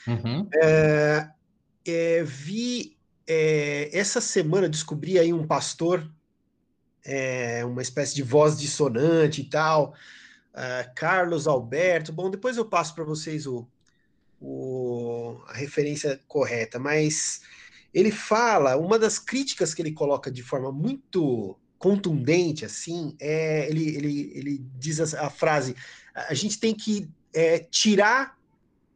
[0.07, 0.49] Uhum.
[0.63, 1.29] É,
[2.25, 6.11] vi é, essa semana descobri aí um pastor,
[7.05, 9.95] é, uma espécie de voz dissonante e tal,
[10.55, 12.13] ah, Carlos Alberto.
[12.13, 13.67] Bom, depois eu passo para vocês o,
[14.41, 17.41] o- a referência correta, mas
[17.93, 23.89] ele fala, uma das críticas que ele coloca de forma muito contundente, assim, é ele,
[23.97, 25.75] ele, ele diz a, a frase:
[26.15, 28.39] a gente tem que é, tirar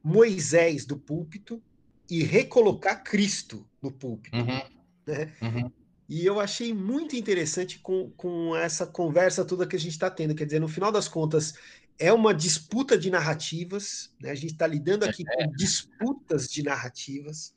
[0.03, 1.61] Moisés do púlpito
[2.09, 4.37] e recolocar Cristo no púlpito.
[4.37, 4.63] Uhum.
[5.07, 5.33] Né?
[5.43, 5.71] Uhum.
[6.09, 10.35] E eu achei muito interessante com, com essa conversa toda que a gente está tendo.
[10.35, 11.55] Quer dizer, no final das contas,
[11.99, 14.31] é uma disputa de narrativas, né?
[14.31, 17.53] a gente está lidando aqui com disputas de narrativas.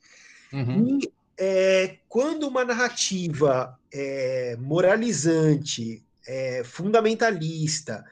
[0.52, 0.98] Uhum.
[0.98, 1.12] E
[1.42, 8.04] é, quando uma narrativa é, moralizante, é, fundamentalista,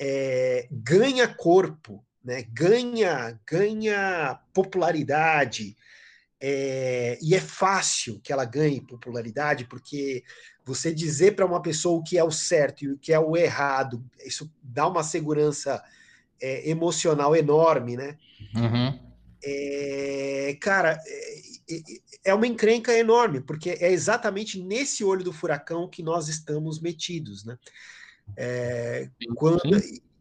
[0.00, 5.76] é, ganha corpo, né, ganha, ganha popularidade,
[6.40, 10.22] é, e é fácil que ela ganhe popularidade, porque
[10.64, 13.36] você dizer para uma pessoa o que é o certo e o que é o
[13.36, 15.82] errado, isso dá uma segurança
[16.40, 18.16] é, emocional enorme, né?
[18.54, 19.08] Uhum.
[20.60, 20.98] Cara,
[22.24, 27.44] é, uma encrenca enorme, porque é exatamente nesse olho do furacão que nós estamos metidos,
[27.44, 27.58] né?
[28.36, 29.62] É, quando,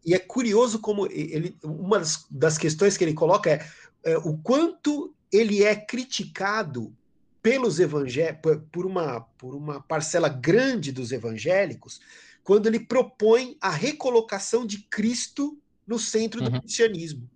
[0.06, 3.66] e é curioso como ele, uma das, questões que ele coloca é,
[4.04, 6.96] é, o quanto ele é criticado
[7.42, 12.00] pelos evangélicos, por, por uma, por uma parcela grande dos evangélicos,
[12.44, 16.60] quando ele propõe a recolocação de Cristo no centro do Uhum.
[16.62, 17.30] cristianismo,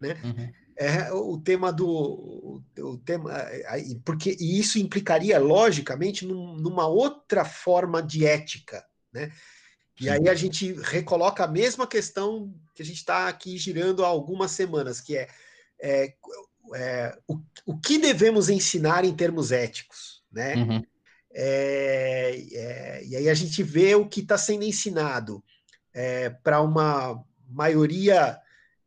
[0.00, 0.20] né?
[0.22, 0.63] Uhum.
[0.76, 3.32] É o tema do o tema
[3.68, 9.32] aí, porque e isso implicaria logicamente num- numa outra forma de ética, né?
[10.00, 14.08] E aí a gente recoloca a mesma questão que a gente está aqui girando há
[14.08, 15.28] algumas semanas, que é,
[15.80, 16.14] é,
[16.74, 20.56] é, o, o que devemos ensinar em termos éticos, né?
[20.56, 20.82] Uhum.
[21.32, 25.42] É, é, e aí a gente vê o que está sendo ensinado
[25.92, 28.40] é, para uma maioria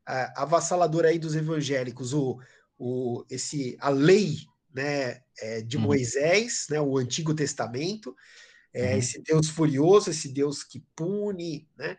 [0.08, 2.40] ah, avassaladora aí dos evangélicos, o,
[2.78, 4.38] o, esse, a lei
[4.74, 5.84] né, é, de Uhum.
[5.84, 8.16] Moisés, né, o Antigo Testamento,
[8.74, 8.98] é, Uhum.
[9.00, 11.98] esse Deus furioso, esse Deus que pune, né?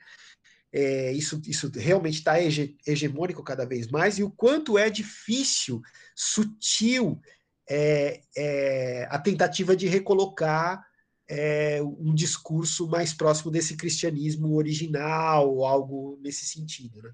[0.71, 5.81] É, isso, isso realmente está hege, hegemônico cada vez mais, e o quanto é difícil,
[6.15, 7.21] sutil,
[7.69, 10.87] é, é, a tentativa de recolocar
[11.27, 17.03] é, um discurso mais próximo desse cristianismo original, ou algo nesse sentido.
[17.03, 17.11] Né?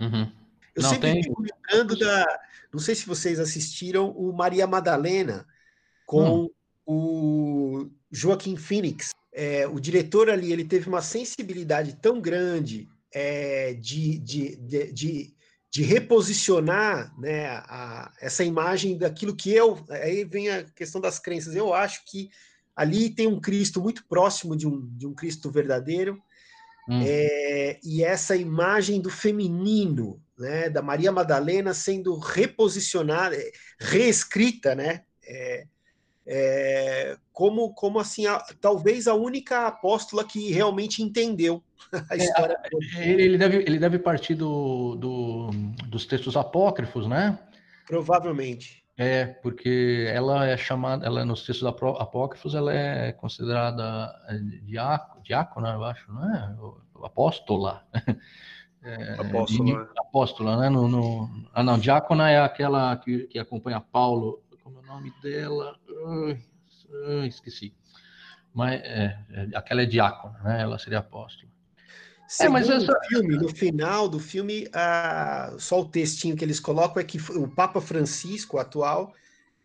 [0.00, 0.30] Uhum.
[0.74, 2.40] Eu Não, sempre tem- fico lembrando da.
[2.72, 5.46] Não sei se vocês assistiram o Maria Madalena
[6.04, 6.50] com
[6.84, 9.10] o Joaquim Phoenix.
[9.32, 15.34] É, o diretor ali ele teve uma sensibilidade tão grande é, de, de, de, de,
[15.70, 19.84] de reposicionar né, a, essa imagem daquilo que eu.
[19.90, 21.54] Aí vem a questão das crenças.
[21.54, 22.30] Eu acho que
[22.74, 26.22] ali tem um Cristo muito próximo de um, de um Cristo verdadeiro.
[26.88, 27.02] Hum.
[27.04, 33.36] é, e essa imagem do feminino, né, da Maria Madalena sendo reposicionada,
[33.78, 35.66] reescrita, né, é,
[36.26, 41.62] é, como, como assim, a, talvez a única apóstola que realmente entendeu
[42.10, 42.58] a é, história.
[42.96, 45.50] É, ele, deve, ele deve partir do, do,
[45.86, 47.38] dos textos apócrifos, né?
[47.86, 48.85] Provavelmente.
[48.98, 54.38] É, porque ela é chamada, ela nos textos apócrifos, ela é considerada é,
[55.22, 56.56] diácona, eu acho, não é?
[57.04, 57.86] Apóstola.
[58.82, 59.90] É, apóstola.
[59.98, 60.68] apóstola, né?
[60.68, 64.40] No, no, ah, não, diácona é aquela que, que acompanha Paulo.
[64.62, 65.76] Como é o nome dela?
[67.26, 67.74] Esqueci.
[68.54, 70.62] Mas é, é, aquela é diácona, né?
[70.62, 71.50] Ela seria apóstola.
[72.28, 72.98] Segundo é, mas essa...
[73.08, 77.48] filme, no final do filme, ah, só o textinho que eles colocam é que o
[77.48, 79.12] Papa Francisco atual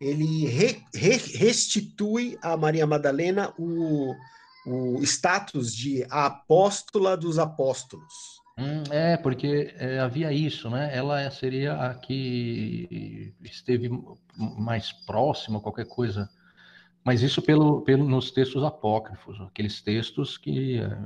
[0.00, 4.14] ele re, re, restitui a Maria Madalena o,
[4.66, 8.42] o status de apóstola dos apóstolos.
[8.58, 10.90] Hum, é, porque é, havia isso, né?
[10.92, 13.90] Ela seria a que esteve
[14.36, 16.28] mais próxima, qualquer coisa.
[17.04, 20.98] Mas isso pelo, pelo nos textos apócrifos, aqueles textos que é,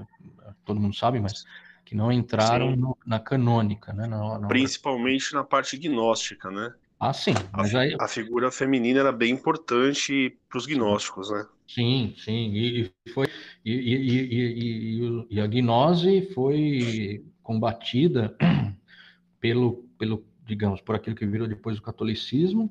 [0.65, 1.45] todo mundo sabe, mas
[1.85, 4.07] que não entraram no, na canônica, né?
[4.07, 4.49] Na, na...
[4.49, 6.75] Principalmente na parte gnóstica, né?
[6.99, 7.35] Ah, sim.
[7.53, 7.97] Mas a, aí...
[8.01, 11.47] a figura feminina era bem importante para os gnósticos, né?
[11.69, 12.53] Sim, sim.
[12.55, 13.29] E, foi
[13.65, 18.37] e, e, e, a gnose foi combatida
[19.41, 22.71] pelo, pelo, digamos, por aquilo que virou depois o catolicismo,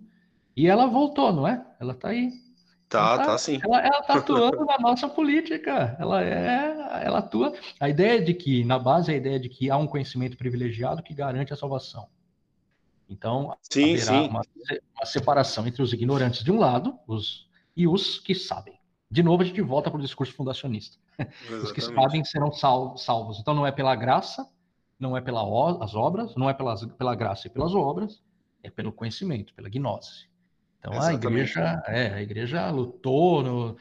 [0.56, 1.66] e ela voltou, não é?
[1.80, 2.32] Ela está aí.
[2.88, 3.60] Tá, ela tá, tá sim.
[3.64, 5.96] Ela, ela tá atuando na nossa política.
[6.00, 7.54] Ela é, ela atua.
[7.80, 11.14] A ideia de que, na base, a ideia de que há um conhecimento privilegiado que
[11.14, 12.08] garante a salvação.
[13.10, 14.28] Então, sim, sim.
[14.28, 14.42] Uma,
[14.96, 18.80] uma, separação entre os ignorantes de um lado os, e os que sabem.
[19.10, 20.98] De novo, a gente volta para o discurso fundacionista.
[21.18, 21.64] Exatamente.
[21.64, 23.40] Os que sabem serão salvos.
[23.40, 24.50] Então, não é pela graça,
[25.00, 28.22] não é pelas obras, não é pelas, pela graça e pelas obras,
[28.64, 30.28] é pelo conhecimento, pela gnose.
[30.86, 31.26] Então Exatamente.
[31.26, 33.78] a igreja, é, a igreja lutou, no,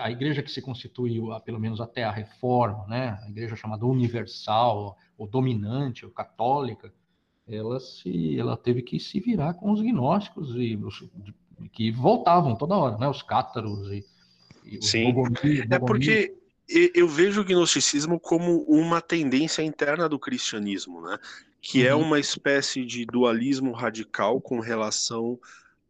[0.00, 4.96] a igreja que se constituiu, pelo menos até a reforma, né, a igreja chamada universal,
[5.18, 6.92] ou dominante, ou católica,
[7.48, 11.04] ela se, ela teve que se virar com os gnósticos e os,
[11.72, 14.04] que voltavam toda hora, né, os cátaros e,
[14.64, 15.12] e Sim.
[15.68, 16.32] É porque
[16.94, 21.18] eu vejo o gnosticismo como uma tendência interna do cristianismo, né?
[21.60, 22.02] Que é uhum.
[22.02, 25.38] é uma espécie de dualismo radical com relação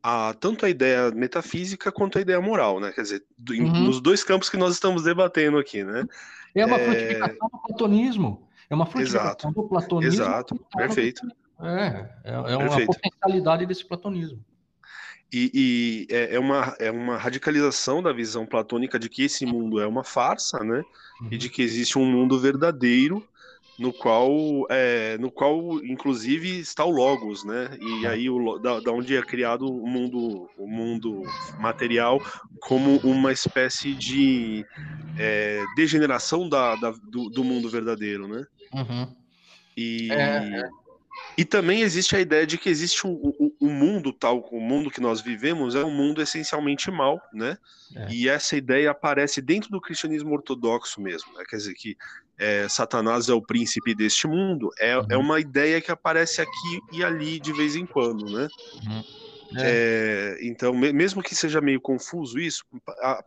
[0.06, 2.92] a tanto a ideia metafísica quanto a ideia moral, né?
[2.92, 3.84] Quer dizer, do, uhum.
[3.84, 6.04] nos dois campos que nós estamos debatendo aqui, né?
[6.54, 6.84] É uma é...
[6.84, 8.46] frutificação do platonismo.
[8.68, 9.52] É uma frutificação Exato.
[9.52, 10.22] do platonismo.
[10.22, 11.26] Exato, perfeito.
[11.58, 12.92] É, é, é uma perfeito.
[12.92, 14.44] potencialidade desse platonismo.
[15.32, 19.80] E, e é, é, uma, é uma radicalização da visão platônica de que esse mundo
[19.80, 20.84] é uma farsa, né?
[21.22, 21.28] Uhum.
[21.30, 23.26] E de que existe um mundo verdadeiro
[23.78, 27.76] no qual, é, no qual inclusive está o logos, né?
[27.80, 31.22] E aí o, da, da, onde é criado o mundo, o mundo
[31.58, 32.20] material
[32.60, 34.64] como uma espécie de
[35.18, 38.46] é, degeneração da, da do, do, mundo verdadeiro, né?
[38.72, 39.14] Uhum.
[39.76, 40.68] E é, é.
[41.36, 44.90] E também existe a ideia de que existe um, um, um, mundo tal, o mundo
[44.90, 47.58] que nós vivemos é um mundo essencialmente mal, né?
[47.94, 48.08] É.
[48.10, 51.44] E essa ideia aparece dentro do cristianismo ortodoxo mesmo, né?
[51.48, 51.96] quer dizer que
[52.38, 55.06] é, Satanás é o príncipe deste mundo, é, uhum.
[55.10, 58.48] é uma ideia que aparece aqui e ali de vez em quando, né?
[58.86, 59.02] Uhum.
[59.56, 60.36] É.
[60.36, 62.64] É, então, mesmo que seja meio confuso isso,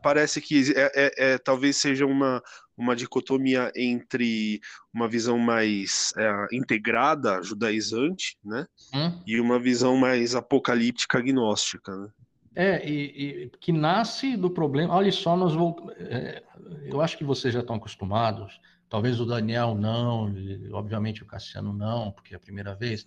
[0.02, 2.42] parece que é, é, é, talvez seja uma,
[2.76, 4.60] uma dicotomia entre
[4.94, 9.22] uma visão mais é, integrada, judaizante, né, hum?
[9.26, 12.10] e uma visão mais apocalíptica, agnóstica, né?
[12.56, 14.96] É, e, e, que nasce do problema.
[14.96, 15.94] Olha só, nós voltamos.
[16.00, 16.42] É,
[16.88, 18.60] eu acho que vocês já estão acostumados
[18.90, 20.34] Talvez o Daniel não,
[20.72, 23.06] obviamente o Cassiano não, porque é a primeira vez,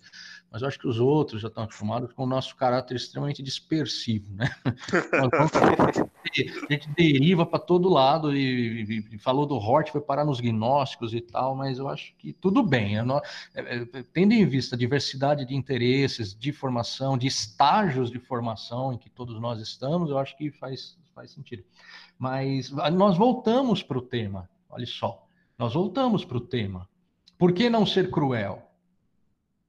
[0.51, 4.31] mas eu acho que os outros já estão acostumados com o nosso caráter extremamente dispersivo,
[4.31, 4.47] né?
[6.69, 10.39] a gente deriva para todo lado e, e, e, falou do Hort, foi parar nos
[10.39, 12.99] gnósticos e tal, mas eu acho que tudo bem.
[12.99, 13.03] É,
[13.55, 18.93] é, é, tendo em vista a diversidade de interesses, de formação, de estágios de formação
[18.93, 21.63] em que todos nós estamos, eu acho que faz, faz sentido.
[22.19, 25.27] Mas nós voltamos para o tema, olha só.
[25.61, 26.89] Nós voltamos para o tema.
[27.37, 28.67] Por que não ser cruel?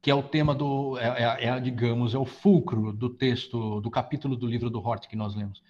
[0.00, 3.90] Que é o tema do, é, é, é, digamos, é o fulcro do texto, do
[3.90, 5.62] capítulo do livro do Hort que nós lemos.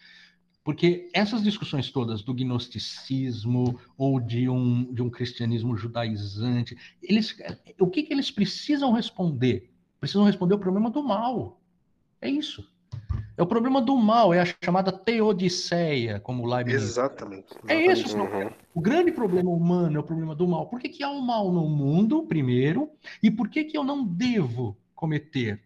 [0.62, 7.36] Porque essas discussões todas do gnosticismo ou de um, de um cristianismo judaizante, eles,
[7.80, 9.72] o que, que eles precisam responder?
[9.98, 11.60] Precisam responder o problema do mal.
[12.20, 12.71] É isso.
[13.36, 16.82] É o problema do mal, é a chamada teodiceia, como Leibniz.
[16.82, 17.46] Exatamente.
[17.66, 18.06] É exatamente.
[18.06, 18.18] isso.
[18.18, 18.50] Uhum.
[18.74, 20.66] O grande problema humano é o problema do mal.
[20.66, 22.90] Por que, que há um mal no mundo, primeiro?
[23.22, 25.62] E por que, que eu não devo cometer?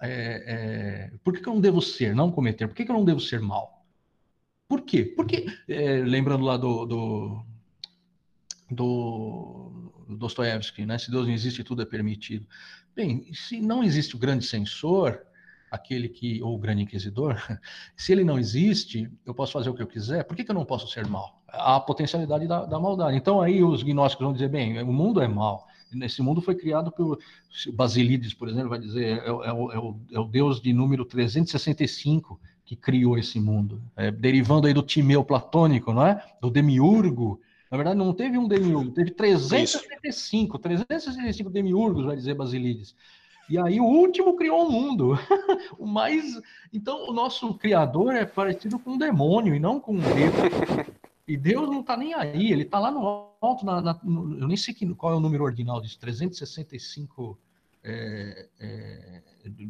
[0.00, 2.66] É, é, por que, que eu não devo ser, não cometer?
[2.66, 3.84] Por que, que eu não devo ser mal?
[4.66, 5.04] Por quê?
[5.04, 7.42] Porque, é, lembrando lá do, do,
[8.70, 10.98] do Dostoiévski, né?
[10.98, 12.46] Se Deus não existe, tudo é permitido.
[12.96, 15.20] Bem, se não existe o grande censor,
[15.72, 17.36] aquele que, ou o grande inquisidor,
[17.96, 20.54] se ele não existe, eu posso fazer o que eu quiser, por que, que eu
[20.54, 21.42] não posso ser mal?
[21.48, 23.16] A potencialidade da, da maldade.
[23.16, 25.66] Então aí os gnósticos vão dizer, bem, o mundo é mal.
[26.02, 27.18] Esse mundo foi criado pelo
[27.74, 30.72] Basilides, por exemplo, vai dizer, é, o- é o, é o- é o Deus de
[30.72, 36.22] número 365 que criou esse mundo, É, derivando aí do Timeu platônico, não é?
[36.40, 37.40] Do demiurgo.
[37.70, 42.94] Na verdade, não teve um demiurgo, teve 365, 365 demiurgos, vai dizer Basilides.
[43.52, 45.12] E aí o último criou o mundo.
[45.78, 46.40] o mais,
[46.72, 50.88] então o nosso criador é parecido com um demônio e não com um Deus.
[51.28, 53.06] E Deus não está nem aí, ele está lá no
[53.42, 57.38] alto, na, na- eu nem sei que- qual é o número ordinal disso, 365
[57.84, 59.22] é, é,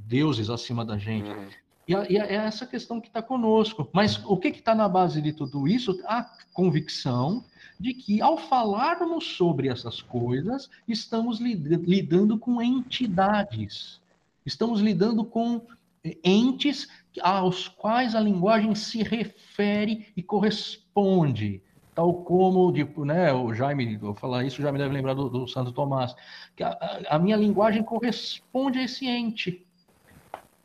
[0.07, 1.29] deuses acima da gente.
[1.29, 1.47] Uhum.
[1.89, 3.89] E, a- e a- é essa questão que está conosco.
[3.93, 5.99] Mas o que está na base de tudo isso?
[6.07, 7.45] A convicção
[7.83, 14.01] de que, ao falarmos sobre essas coisas, estamos lid- lidando com entidades,
[14.47, 15.61] estamos lidando com
[16.05, 16.89] eh, entes
[17.21, 21.61] aos quais a linguagem se refere e corresponde.
[21.95, 25.47] Tal como, tipo, né, o Jaime, vou falar isso, já me deve lembrar do, do
[25.49, 26.15] Santo Tomás,
[26.57, 29.67] que a- a- minha linguagem corresponde a esse ente.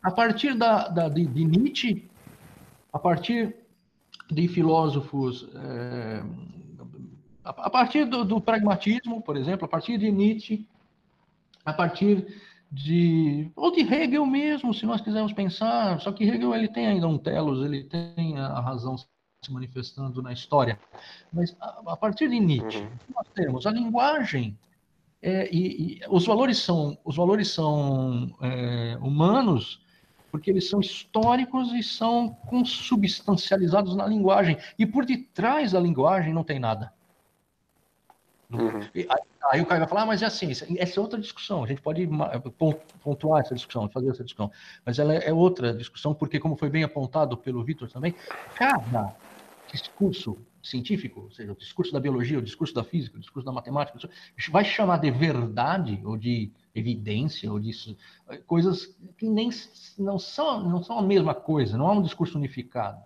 [0.03, 2.07] A partir da, da- de, de Nietzsche,
[2.93, 3.55] a partir
[4.30, 6.24] de filósofos, eh,
[7.49, 10.67] a, partir do, do pragmatismo, por exemplo, a partir de Nietzsche,
[11.63, 12.25] a partir
[12.71, 17.07] de ou de Hegel mesmo, se nós quisermos pensar, só que Hegel ele tem ainda
[17.07, 19.07] um telos, ele tem a razão se
[19.49, 20.77] manifestando na história,
[21.31, 22.85] mas a, a partir de Nietzsche, Uhum.
[22.85, 24.57] o que nós temos a linguagem
[25.21, 29.81] é, e, e os valores são os valores são é, humanos
[30.29, 36.43] porque eles são históricos e são consubstancializados na linguagem e por detrás da linguagem não
[36.43, 36.93] tem nada
[38.49, 38.79] Uhum.
[39.51, 41.63] aí, o cara vai falar, ah, mas é assim, essa é outra discussão.
[41.63, 42.07] A gente pode
[43.01, 44.49] pontuar essa discussão, fazer essa discussão.
[44.85, 48.15] Mas ela é outra discussão, porque, como foi bem apontado pelo Vitor também,
[48.53, 49.15] cada
[49.65, 53.51] discurso científico, ou seja, o discurso da biologia, o discurso da física, o discurso da
[53.51, 53.99] matemática,
[54.49, 57.97] vai chamar de verdade, ou de evidência, ou disso,
[58.45, 59.49] coisas que nem
[59.97, 63.01] não são, não são a mesma coisa, não há um discurso unificado.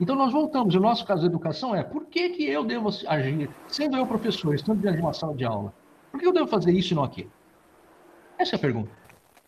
[0.00, 0.74] Então, nós voltamos.
[0.74, 4.54] O nosso caso de educação é por que, que eu devo agir, sendo eu professor,
[4.54, 5.72] estando diante de uma sala de aula?
[6.10, 7.30] Por que eu devo fazer isso e não aquilo?
[8.38, 8.90] Essa é a pergunta.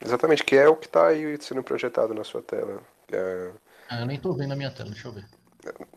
[0.00, 2.80] Exatamente, que é o que está aí sendo projetado na sua tela.
[3.10, 3.50] É,
[3.88, 5.24] Ah, eu nem estou vendo a minha tela, deixa eu ver.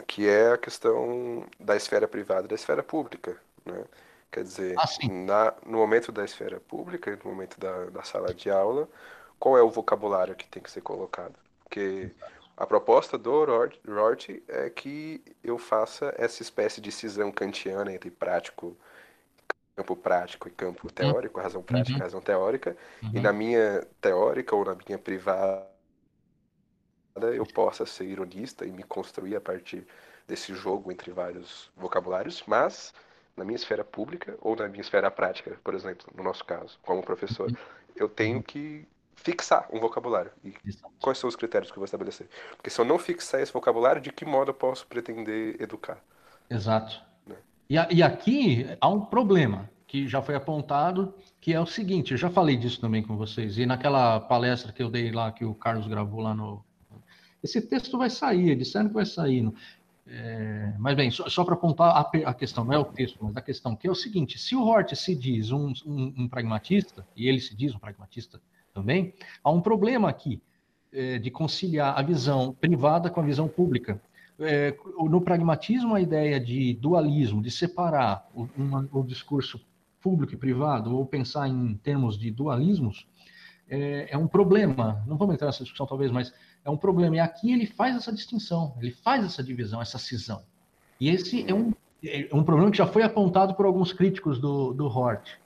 [0.07, 3.83] que é a questão da esfera privada e da esfera pública, né?
[4.31, 8.49] Quer dizer, Ah, na, no momento da esfera pública, no momento da, da sala de
[8.49, 8.87] aula,
[9.39, 11.33] qual é o vocabulário que tem que ser colocado?
[11.63, 12.11] Porque
[12.59, 18.77] a proposta do Rort é que eu faça essa espécie de cisão kantiana entre prático,
[19.75, 22.03] campo prático e campo teórico, razão prática e Uhum.
[22.03, 22.77] razão teórica,
[23.13, 23.21] e Uhum.
[23.21, 25.69] na minha teórica ou na minha privada
[27.33, 29.85] eu possa ser ironista e me construir a partir
[30.27, 32.93] desse jogo entre vários vocabulários, mas
[33.35, 37.01] na minha esfera pública ou na minha esfera prática, por exemplo, no nosso caso, como
[37.03, 37.51] professor,
[37.95, 38.87] eu tenho que
[39.19, 40.31] fixar um vocabulário.
[40.43, 40.53] E
[40.99, 42.27] quais são os critérios que eu vou estabelecer?
[42.55, 46.03] Porque se eu não fixar esse vocabulário, de que modo eu posso pretender educar?
[46.49, 47.01] Exato.
[47.25, 47.35] Né?
[47.69, 52.11] E, a- e aqui há um problema que já foi apontado, que é o seguinte,
[52.11, 55.43] eu já falei disso também com vocês, e naquela palestra que eu dei lá, que
[55.45, 56.63] o Carlos gravou lá no...
[57.43, 59.51] Esse texto vai sair, disseram que vai sair.
[60.07, 63.35] é, mas bem, só, só para apontar a, a questão, não é o texto, mas
[63.37, 67.07] a questão, que é o seguinte, se o Hort se diz um, um- um pragmatista,
[67.15, 68.41] e ele se diz um pragmatista
[68.73, 69.13] também,
[69.43, 70.41] há um problema aqui
[70.91, 74.01] é, de conciliar a visão privada com a visão pública
[74.39, 79.59] é, no pragmatismo, a ideia de dualismo, de separar o, uma- o discurso
[80.01, 83.05] público e privado, ou pensar em termos de dualismos,
[83.69, 85.03] é, é um problema.
[85.05, 87.17] Não vamos entrar nessa discussão, talvez, mas é um problema.
[87.17, 90.41] E aqui ele faz essa distinção, ele faz essa divisão, essa cisão.
[91.01, 94.73] E esse é um, é um problema que já foi apontado por alguns críticos do,
[94.73, 95.37] do Hort.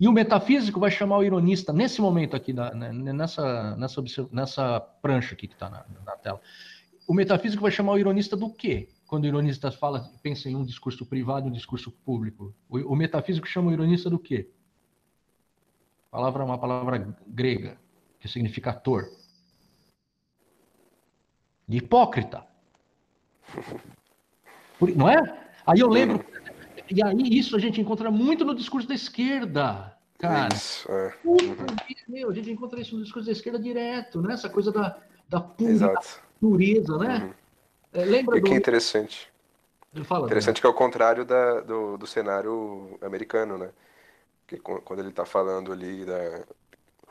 [0.00, 4.80] E o metafísico vai chamar o ironista, nesse momento aqui, na- né, nessa, nessa, nessa
[4.80, 6.40] prancha aqui que está na, na tela,
[7.06, 8.88] o metafísico vai chamar o ironista do quê?
[9.06, 12.54] Quando o ironista fala, pensa em um discurso privado e um discurso público.
[12.68, 14.50] O, o metafísico chama o ironista do quê?
[16.10, 17.78] Palavra é uma palavra grega,
[18.20, 19.10] que significa ator.
[21.66, 22.46] de hipócrita.
[24.96, 25.16] Não é?
[25.66, 26.24] Aí eu lembro,
[26.90, 30.54] e aí isso a gente encontra muito no discurso da esquerda, cara.
[30.54, 31.14] Isso, é.
[31.24, 31.56] uhum.
[32.08, 34.34] meu, a gente encontra isso no discurso da esquerda direto, né?
[34.34, 37.24] Essa coisa da, da pureza, né?
[37.24, 37.32] Uhum.
[37.92, 38.46] É, lembra e do...
[38.46, 39.30] que interessante.
[40.04, 40.60] Fala, interessante né?
[40.60, 43.70] que é o contrário da, do, do cenário americano, né?
[44.46, 46.44] Que quando ele está falando ali da...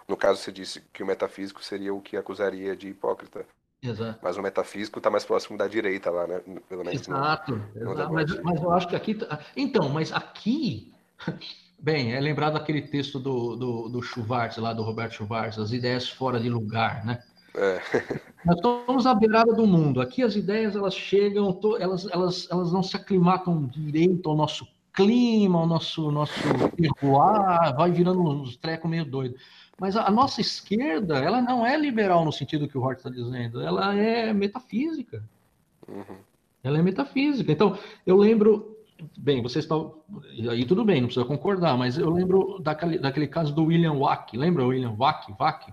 [0.08, 3.46] No caso, você disse que o metafísico seria o que acusaria de hipócrita.
[3.82, 4.20] Exato.
[4.24, 6.42] Mas o metafísico está mais próximo da direita lá, né?
[6.68, 8.14] Pelo menos exato, no, exato.
[8.14, 9.16] Mas, mas, eu acho que aqui.
[9.16, 10.94] Tá, então, mas aqui.
[11.80, 16.10] Bem, é lembrado aquele texto do, do, do Schwartz, lá do Roberto Schwartz, as ideias
[16.10, 17.22] fora de lugar, né?
[17.54, 17.80] É.
[18.44, 20.02] Nós estamos à beirada do mundo.
[20.02, 25.60] Aqui as ideias elas chegam, elas, elas, elas não se aclimatam direito ao nosso clima,
[25.60, 26.34] ao nosso nosso
[26.76, 29.36] terroir, vai virando uns trecos meio doido.
[29.80, 33.62] Mas a, nossa esquerda, ela não é liberal no sentido que o Hort está dizendo,
[33.62, 35.24] ela é metafísica.
[35.88, 36.18] Uhum.
[36.64, 37.52] Ela é metafísica.
[37.52, 38.76] Então, eu lembro,
[39.18, 39.96] bem, vocês estão,
[40.50, 44.36] aí tudo bem, não precisa concordar, mas eu lembro daquele, daquele caso do William Wack,
[44.36, 45.32] lembra o William Wack?
[45.40, 45.72] Wack?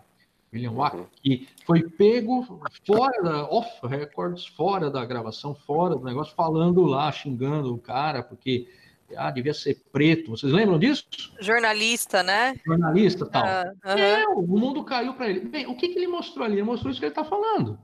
[0.53, 1.07] William Wack, uhum.
[1.21, 2.47] que foi pego
[2.87, 8.23] fora da off records, fora da gravação, fora do negócio, falando lá, xingando o cara,
[8.23, 8.69] porque
[9.17, 10.31] ah, devia ser preto.
[10.31, 11.07] Vocês lembram disso?
[11.41, 12.55] Jornalista, né?
[12.65, 13.45] Jornalista tal.
[13.45, 15.41] Uh, É, o mundo caiu para ele.
[15.41, 16.55] Bem, o que, que ele mostrou ali?
[16.55, 17.79] Ele mostrou isso que ele está falando.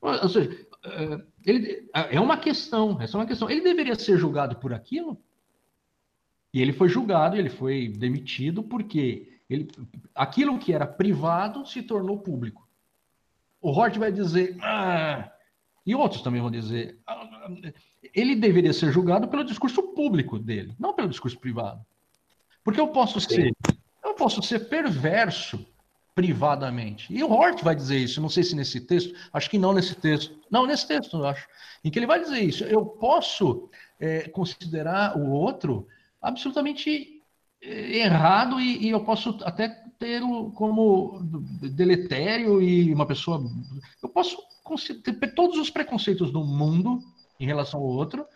[0.00, 3.48] Ou seja, é, ele, é uma questão, essa é uma questão.
[3.48, 5.18] Ele deveria ser julgado por aquilo?
[6.52, 9.68] E ele foi julgado, ele foi demitido porque ele,
[10.14, 12.68] aquilo que era privado se tornou público.
[13.60, 15.32] O Hort vai dizer, ah,
[15.86, 16.98] e outros também vão dizer,
[18.14, 21.84] ele deveria ser julgado pelo discurso público dele, não pelo discurso privado.
[22.62, 23.54] Porque eu posso ser,
[24.02, 25.64] eu posso ser perverso
[26.14, 27.12] privadamente.
[27.12, 29.94] E o Hort vai dizer isso, não sei se nesse texto, acho que não nesse
[29.94, 30.38] texto.
[30.50, 31.46] Não, nesse texto, eu acho.
[31.82, 32.64] Em que ele vai dizer isso.
[32.64, 33.68] Eu posso
[33.98, 35.86] é, considerar o outro
[36.22, 37.13] absolutamente
[37.64, 41.20] errado e, e eu posso até tê-lo como
[41.72, 43.42] deletério e uma pessoa.
[44.02, 44.36] Eu posso
[45.02, 47.00] ter todos os preconceitos do mundo
[47.40, 48.26] em relação ao outro.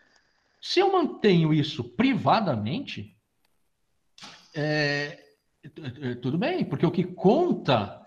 [0.60, 3.16] Se eu mantenho isso privadamente,
[4.54, 5.22] é,
[6.22, 8.02] tudo bem, porque o que conta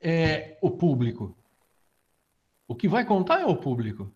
[0.00, 1.36] é o público.
[2.66, 4.12] O que vai contar é o público.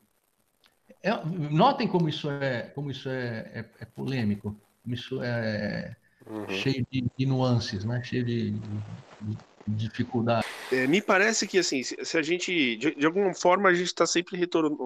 [1.02, 5.94] É, notem como isso é, como isso é, é, é polêmico, como isso é
[6.28, 6.48] uhum.
[6.48, 8.02] cheio de, de, nuances, né?
[8.04, 8.50] cheio de,
[9.20, 10.46] de dificuldade.
[10.72, 13.86] É, me parece que assim, se, se a gente, de, de, alguma forma, a gente
[13.86, 14.38] está sempre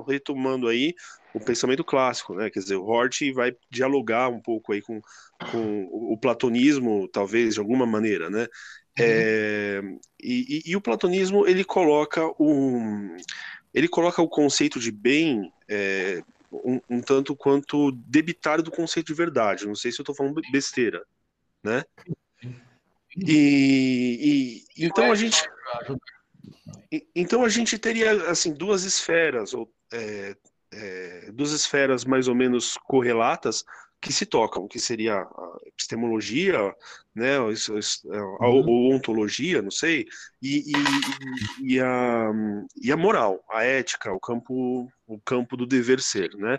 [0.07, 0.95] retomando aí
[1.35, 2.51] o pensamento clássico, né?
[2.51, 5.01] Quer dizer, o Hort vai dialogar um pouco aí com,
[5.51, 8.43] com o platonismo, talvez de alguma maneira, né?
[8.43, 8.47] Uhum.
[8.99, 9.83] É,
[10.21, 13.17] e, e, e, o platonismo ele coloca um,
[13.73, 16.23] ele coloca o conceito de bem é,
[16.53, 19.67] um, um, tanto quanto debitário do conceito de verdade.
[19.67, 21.03] Não sei se eu estou falando besteira,
[21.63, 21.85] né?
[23.17, 25.43] E, e então a gente
[27.15, 30.37] então a gente teria assim duas esferas ou é,
[30.73, 33.65] é, duas esferas mais ou menos correlatas
[34.01, 36.75] que se tocam, que seria a epistemologia,
[37.15, 38.95] né, a, a, uhum.
[38.95, 40.07] ontologia, não sei,
[40.41, 42.31] e, e, e, a,
[42.81, 46.59] e a moral, a ética, o campo, o campo do dever ser, né?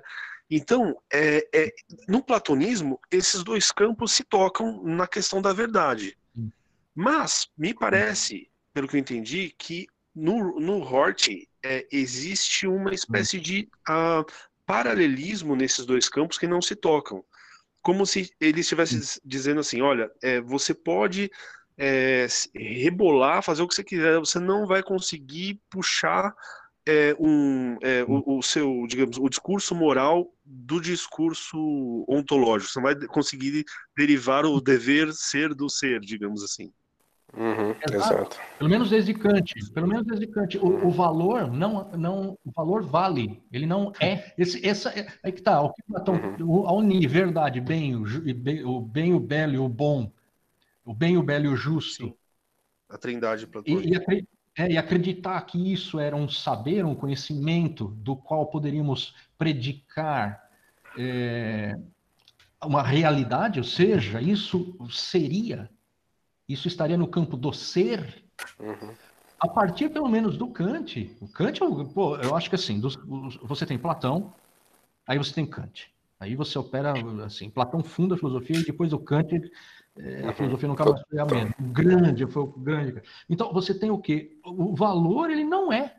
[0.54, 1.74] Então, é, é,
[2.10, 6.18] no platonismo, esses dois campos se tocam na questão da verdade.
[6.94, 11.30] Mas me parece, pelo que eu entendi, que no, no Hort
[11.64, 14.30] é, existe uma espécie de uh,
[14.66, 17.24] paralelismo nesses dois campos que não se tocam.
[17.82, 21.32] Como se ele estivesse dizendo assim: olha, é, você pode
[21.78, 26.36] é, rebolar, fazer o que você quiser, você não vai conseguir puxar
[26.88, 31.58] é, um, é, o, o, seu, digamos, o discurso moral do discurso
[32.08, 32.72] ontológico.
[32.72, 33.64] Você não vai conseguir
[33.96, 36.72] derivar o dever ser do ser, digamos assim.
[37.34, 38.38] Uhum, exato.
[38.58, 39.54] Pelo menos desde Kant.
[39.74, 40.58] Pelo menos desde Kant.
[40.58, 43.42] O, o, valor não, não, o valor vale.
[43.52, 44.34] Ele não é.
[44.38, 45.62] Esse, essa é, é que tá.
[45.62, 46.68] O que Platão, uhum.
[46.68, 48.04] a unir verdade, bem, o,
[48.68, 50.12] o bem, o belo e o bom,
[50.84, 52.06] o bem, o belo e o justo.
[52.06, 52.14] Sim.
[52.90, 53.88] A Trindade platônica.
[54.12, 59.16] E, e, é, e acreditar que isso era um saber, um conhecimento do qual poderíamos
[59.38, 60.50] predicar
[60.98, 61.78] é,
[62.64, 65.70] uma realidade, ou seja, isso seria
[66.52, 68.24] isso estaria no campo do ser,
[68.60, 68.94] uhum.
[69.40, 71.16] a partir pelo menos do Kant.
[71.22, 71.60] O Kant,
[71.94, 72.82] pô, eu acho que assim,
[73.44, 74.34] você tem Platão,
[75.08, 75.92] aí você tem Kant.
[76.20, 76.94] Aí você opera
[77.26, 79.32] assim, Platão funda a filosofia e depois do Kant
[80.04, 81.56] é, a filosofia nunca mais foi a mesma.
[81.60, 83.02] O grande, foi o grande.
[83.30, 84.38] Então você tem o quê?
[84.46, 85.96] O valor ele não é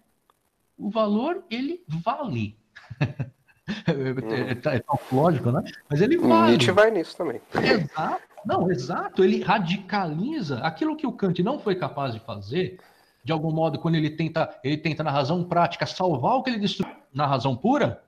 [0.82, 2.58] o valor, ele vale.
[3.00, 5.62] é, é, é, lógico, né?
[5.88, 6.50] Mas ele vale.
[6.50, 7.40] Nietzsche vai nisso também.
[7.54, 8.22] Exato.
[8.44, 9.22] Não, exato.
[9.22, 12.80] Ele radicaliza aquilo que o Kant não foi capaz de fazer,
[13.22, 16.58] de algum modo, quando ele tenta, ele tenta na razão prática salvar o que ele
[16.58, 18.02] destruiu na razão pura.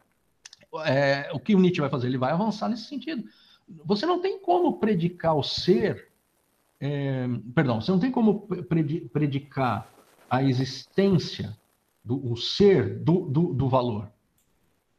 [0.84, 2.08] É, o que o Nietzsche vai fazer?
[2.08, 3.24] Ele vai avançar nesse sentido.
[3.84, 6.10] Você não tem como predicar o ser,
[6.80, 8.46] é, perdão, você não tem como
[9.12, 9.88] predicar
[10.28, 11.56] a existência
[12.04, 14.10] do o ser do, do, do valor.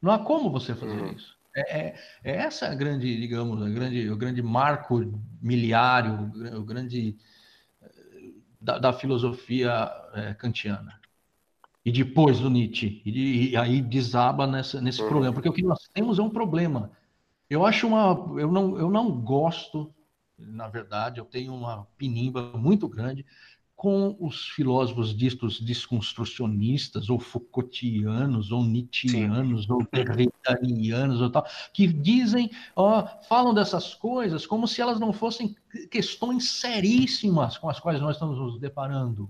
[0.01, 1.11] Não há como você fazer uhum.
[1.11, 1.35] isso.
[1.55, 5.01] É, é, é, essa a grande, digamos, a grande, o grande marco
[5.41, 7.15] miliário, o grande
[8.65, 10.99] da, da filosofia é, kantiana.
[11.85, 13.01] E depois do Nietzsche.
[13.05, 15.07] E, e aí desaba nessa, nesse uhum.
[15.07, 15.33] problema.
[15.33, 16.91] Porque o que nós temos é um problema.
[17.49, 18.39] Eu acho uma.
[18.39, 19.93] Eu não, eu não gosto,
[20.38, 23.26] na verdade, eu tenho uma pinimba muito grande
[23.76, 29.72] com os filósofos distos desconstrucionistas, ou Foucaultianos, ou Nietzscheanos, Sim.
[29.73, 35.55] ou Derridanianos, ou tal, que dizem, ó, falam dessas coisas como se elas não fossem
[35.91, 39.30] questões seríssimas com as quais nós estamos nos deparando.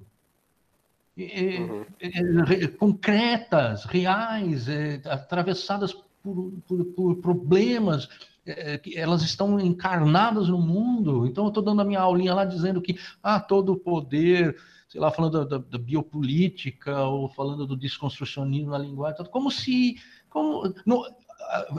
[1.18, 1.86] Uhum.
[2.00, 5.96] É, concretas, reais, é, atravessadas
[6.26, 8.10] por, por, por problemas
[8.46, 11.26] é, elas estão encarnadas no mundo.
[11.26, 14.56] Então, eu estou dando a minha aulinha lá dizendo que ah, todo o poder,
[14.88, 19.96] sei lá, falando da, da, da biopolítica ou falando do desconstrucionismo na linguagem, como se.
[20.30, 20.74] Como,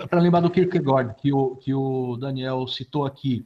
[0.08, 3.44] para lembrar do Kierkegaard, que o, que o Daniel citou aqui,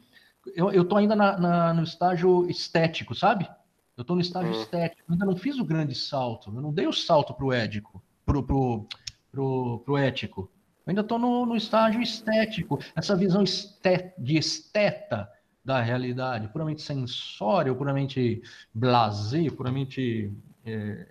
[0.54, 3.48] eu estou ainda na, na, no estágio estético, sabe?
[3.96, 4.60] Eu estou no estágio hum.
[4.60, 8.02] estético, ainda não fiz o grande salto, eu não dei o salto para o ético,
[8.24, 8.86] pro, pro,
[9.32, 10.50] pro, pro ético
[10.86, 15.30] ainda estou no, no, estágio estético, essa visão de esteta
[15.64, 18.42] da realidade, puramente sensória, puramente
[18.74, 20.32] blazer, puramente
[20.64, 21.06] é,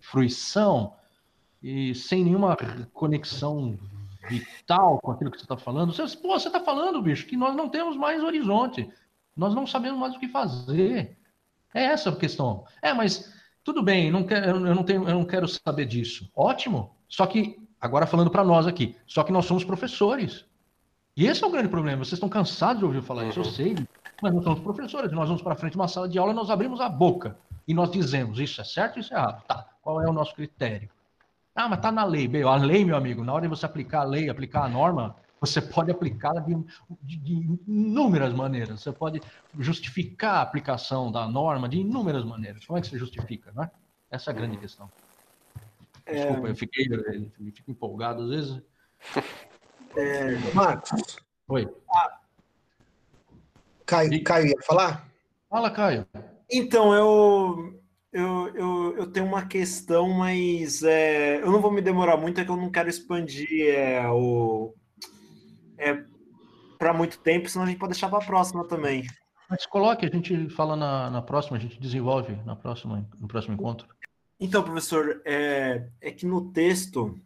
[0.00, 0.94] fruição,
[1.62, 2.56] e sem nenhuma
[2.92, 3.78] conexão
[4.28, 5.92] vital com aquilo que você está falando.
[5.92, 8.88] Você, pô, você está falando, bicho, que nós não temos mais horizonte,
[9.36, 11.16] nós não sabemos mais o que fazer.
[11.72, 12.64] É essa a questão.
[12.80, 13.32] É, mas
[13.64, 16.30] tudo bem, não eu, não tenho, eu não quero saber disso.
[16.34, 16.94] Ótimo.
[17.08, 18.96] Só que Agora falando para nós aqui.
[19.06, 20.46] Só que nós somos professores.
[21.14, 21.98] E esse é o grande problema.
[21.98, 23.50] Vocês estão cansados de ouvir falar isso, eu uhum.
[23.50, 23.76] sei.
[24.22, 25.12] Mas nós somos professores.
[25.12, 27.36] Nós vamos para frente de uma sala de aula e nós abrimos a boca.
[27.68, 29.44] E nós dizemos, isso é certo, isso é errado.
[29.46, 30.88] Tá, qual é o nosso critério?
[31.54, 32.26] Ah, mas está na lei.
[32.26, 35.14] Bem, a lei, meu amigo, na hora de você aplicar a lei, aplicar a norma,
[35.38, 36.56] você pode aplicá-la de,
[37.02, 38.80] de, de, inúmeras maneiras.
[38.80, 39.20] Você pode
[39.58, 42.64] justificar a aplicação da norma de inúmeras maneiras.
[42.64, 43.70] Como é que você justifica, né?
[44.10, 44.60] Essa é a grande uhum.
[44.62, 44.90] questão.
[46.06, 46.50] Desculpa, é...
[46.50, 48.62] eu fiquei eu fico empolgado às vezes.
[49.96, 51.18] É, Marcos.
[51.48, 51.68] Oi.
[51.88, 52.18] Ah,
[53.86, 55.08] Caio, Caio ia falar?
[55.48, 56.06] Fala, Caio.
[56.50, 57.80] Então, eu,
[58.12, 62.44] eu, eu, eu tenho uma questão, mas é, eu não vou me demorar muito, é
[62.44, 64.74] que eu não quero expandir é, o.
[65.78, 66.02] É,
[66.78, 69.06] para muito tempo, senão a gente pode deixar para a próxima também.
[69.48, 73.54] Mas coloque, a gente fala na, na próxima, a gente desenvolve na próxima, no próximo
[73.54, 73.86] encontro.
[74.44, 77.18] Então, professor, é, é que no texto,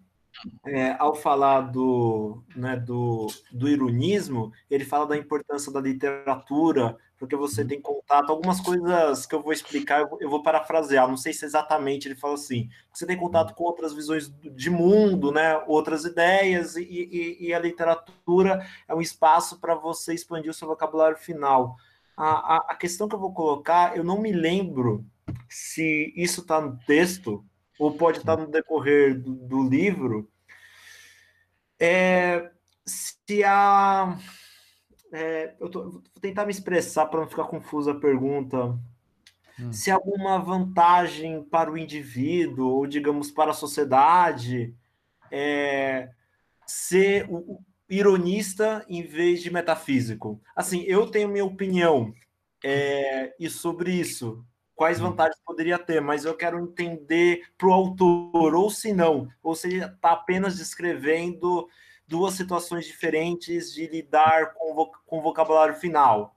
[0.64, 7.34] é, ao falar do, né, do, do ironismo, ele fala da importância da literatura, porque
[7.34, 11.44] você tem contato, algumas coisas que eu vou explicar, eu vou, parafrasear, não sei se
[11.44, 16.76] exatamente ele fala assim, você tem contato com outras visões de mundo, né, outras ideias,
[16.76, 21.74] e, e, e a literatura é um espaço para você expandir o seu vocabulário final.
[22.16, 25.04] A, a, a questão que eu vou colocar, eu não me lembro
[25.48, 27.44] se isso está no texto,
[27.78, 30.30] ou pode estar tá no decorrer do, do livro,
[31.78, 32.50] é,
[32.84, 34.18] se a.
[35.12, 38.78] É, eu tô, vou tentar me expressar para não ficar confusa a pergunta.
[39.58, 39.72] Hum.
[39.72, 44.74] Se há alguma vantagem para o indivíduo, ou digamos para a sociedade,
[45.30, 46.10] é,
[46.66, 50.40] ser o, ironista em vez de metafísico.
[50.54, 52.12] Assim, eu tenho minha opinião
[52.62, 54.44] é, e sobre isso
[54.78, 55.10] quais uhum.
[55.10, 59.66] vantagens poderia ter, mas eu quero entender para o autor, ou se não, ou se
[59.66, 61.68] ele está apenas descrevendo
[62.06, 66.36] duas situações diferentes de lidar com, vo com o vocabulário final.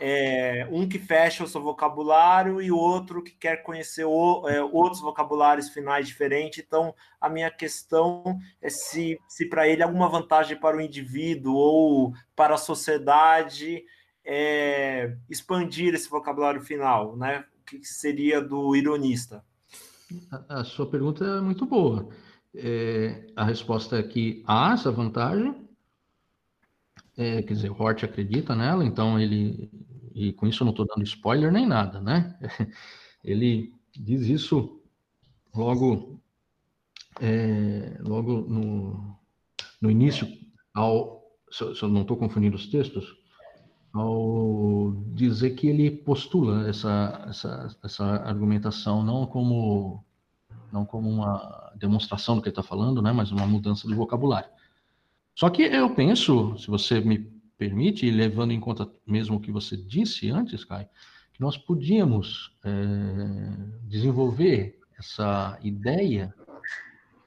[0.00, 4.62] É, um que fecha o seu vocabulário e o outro que quer conhecer o, é,
[4.62, 6.64] outros vocabulários finais diferentes.
[6.66, 12.14] Então, a minha questão é se, se para ele alguma vantagem para o indivíduo ou
[12.34, 13.84] para a sociedade
[14.24, 17.44] é, expandir esse vocabulário final, né?
[17.66, 19.44] Que seria do ironista?
[20.30, 22.08] A, a sua pergunta é muito boa.
[22.54, 25.68] É, a resposta é que há essa vantagem,
[27.16, 29.70] é, quer dizer, o Hort acredita nela, então ele,
[30.14, 32.38] e com isso eu não estou dando spoiler nem nada, né?
[33.24, 34.80] Ele diz isso
[35.52, 36.20] logo
[37.20, 39.18] é, logo no,
[39.80, 40.28] no início,
[40.74, 43.16] ao, se, eu não estou confundindo os textos,
[43.92, 50.04] ao dizer que ele postula essa, essa, essa argumentação não como
[50.72, 54.50] não como uma demonstração do que ele está falando, né, mas uma mudança de vocabulário.
[55.34, 57.18] Só que eu penso, se você me
[57.56, 60.88] permite, levando em conta mesmo o que você disse antes, Kai,
[61.32, 62.70] que nós podíamos é,
[63.84, 66.34] desenvolver essa ideia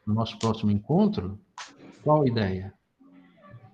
[0.05, 1.39] no nosso próximo encontro.
[2.03, 2.73] Qual ideia?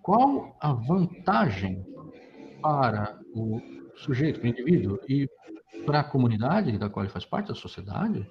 [0.02, 1.86] Qual a vantagem
[2.66, 3.62] para o
[3.96, 5.30] sujeito, para o indivíduo e
[5.86, 8.28] para a comunidade da qual ele faz parte, da sociedade,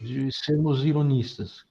[0.00, 1.66] de sermos ironistas?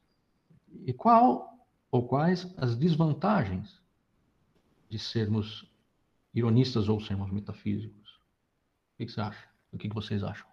[0.86, 1.58] E qual
[1.90, 3.82] ou quais as desvantagens
[4.90, 5.72] de sermos
[6.34, 8.20] ironistas ou sermos metafísicos?
[8.94, 9.48] O que você acha?
[9.72, 10.48] O que vocês acham?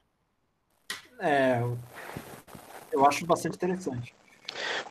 [1.19, 1.61] É,
[2.93, 4.15] eu acho bastante interessante.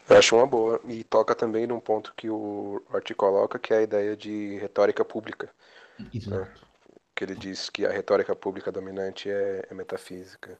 [0.10, 0.82] Eu acho uma boa.
[0.86, 5.06] E toca também num ponto que o Art coloca, que é a ideia de retórica
[5.06, 5.50] pública.
[6.14, 6.62] Exato.
[6.62, 6.68] Né?
[7.16, 10.58] Que ele diz que a retórica pública dominante é, é metafísica.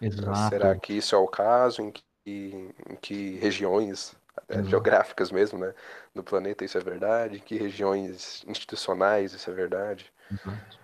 [0.00, 0.48] Exato.
[0.48, 1.82] Será que isso é o caso?
[1.82, 4.14] Em que, em que regiões
[4.48, 5.74] é, geográficas mesmo, né,
[6.14, 7.36] do planeta isso é verdade?
[7.36, 10.12] Em que regiões institucionais isso é verdade?
[10.30, 10.78] Exato.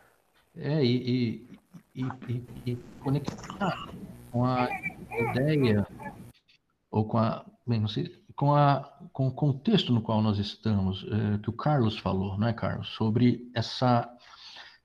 [0.57, 1.49] É, e,
[1.95, 3.89] e, e, e conectar
[4.31, 4.69] com a
[5.11, 5.87] ideia
[6.91, 8.83] ou com a, bem, não sei, com, a,
[9.13, 12.89] com o contexto no qual nós estamos, é, que o Carlos falou, não é, Carlos?
[12.89, 14.09] Sobre essa,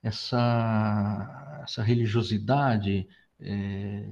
[0.04, 3.08] essa, essa religiosidade
[3.40, 4.10] é,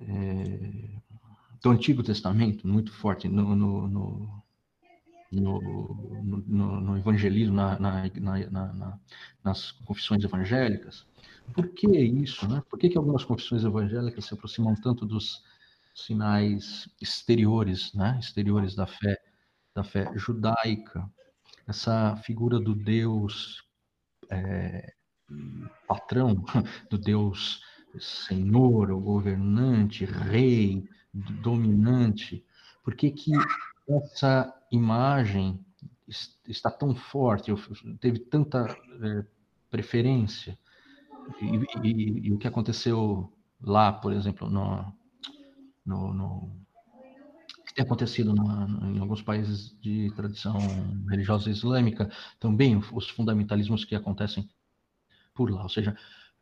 [0.00, 1.00] é,
[1.62, 4.42] do Antigo Testamento, muito forte no, no, no,
[5.32, 8.02] no, no evangelismo, na, na,
[8.50, 8.98] na,
[9.44, 11.06] nas confissões evangélicas.
[11.52, 12.48] Por que isso?
[12.48, 12.62] Né?
[12.70, 15.42] Por que, que algumas confissões evangélicas se aproximam tanto dos
[15.94, 18.18] sinais exteriores, né?
[18.20, 19.16] exteriores da fé,
[19.74, 21.08] da fé judaica?
[21.66, 23.64] Essa figura do Deus
[24.28, 24.94] é,
[25.86, 26.44] patrão,
[26.90, 27.62] do Deus
[27.98, 32.44] senhor, ou governante, rei, dominante,
[32.82, 33.32] por que que
[33.88, 35.64] essa imagem
[36.46, 37.52] está tão forte,
[38.00, 38.66] teve tanta
[39.02, 39.24] é,
[39.70, 40.58] preferência?
[41.40, 44.92] E, e, e, o que aconteceu lá, por exemplo, no,
[45.84, 46.60] no, no
[47.66, 50.52] que tem acontecido na, em alguns países de tradição
[51.08, 54.48] religiosa islâmica, também os fundamentalismos que acontecem
[55.34, 55.62] por lá.
[55.62, 55.96] Ou seja,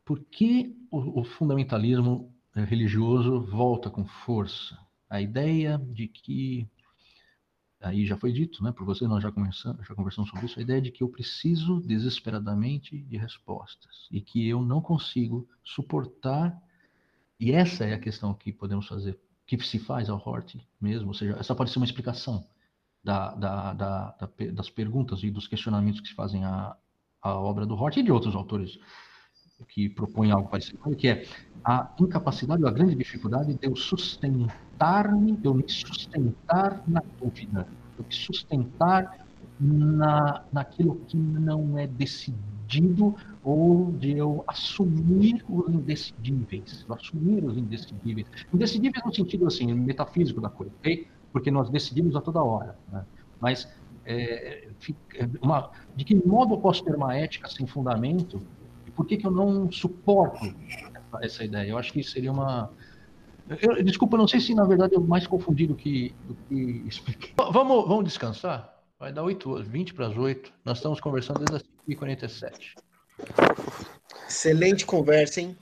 [0.04, 4.78] por que o, o fundamentalismo é, religioso volta com força?
[5.08, 6.66] A ideia de que
[7.80, 10.62] aí já foi dito, né, por você, nós já conversamos, já conversamos sobre isso, a
[10.62, 16.60] ideia de que eu preciso desesperadamente de respostas e que eu não consigo suportar,
[17.38, 19.18] e essa é a questão que podemos fazer,
[19.56, 22.44] que se faz ao Hort mesmo, ou seja, essa pode ser uma explicação
[23.02, 26.76] da, da, da, das perguntas e dos questionamentos que se fazem à,
[27.22, 28.78] à obra do Hort e de outros autores
[29.68, 31.26] que propõem algo parecido, que é
[31.64, 37.98] a incapacidade, a grande dificuldade de eu sustentar-me, de eu me sustentar na dúvida, de
[37.98, 39.26] eu me sustentar
[39.58, 42.57] na, naquilo que não é decidido
[43.42, 48.26] ou de eu assumir os indecidíveis, assumir os indecidíveis.
[48.52, 51.06] Indecidíveis no sentido assim, metafísico da coisa, ok?
[51.32, 53.04] Porque nós decidimos a toda hora, né?
[53.40, 53.68] Mas
[54.04, 54.68] é,
[55.40, 58.40] uma, de que modo eu posso ter uma ética sem fundamento
[58.98, 60.52] por que, que eu não suporto
[61.22, 61.70] essa, ideia?
[61.70, 62.68] Eu acho que seria uma.
[63.62, 67.32] Eu, desculpa, não sei se na verdade eu mais confundi do que, do que expliquei.
[67.36, 68.76] Vamos, vamos descansar?
[68.98, 70.52] Vai dar 8 20 para as 8.
[70.64, 72.74] Nós estamos conversando desde as 5h47.
[74.26, 75.56] Excelente conversa, hein?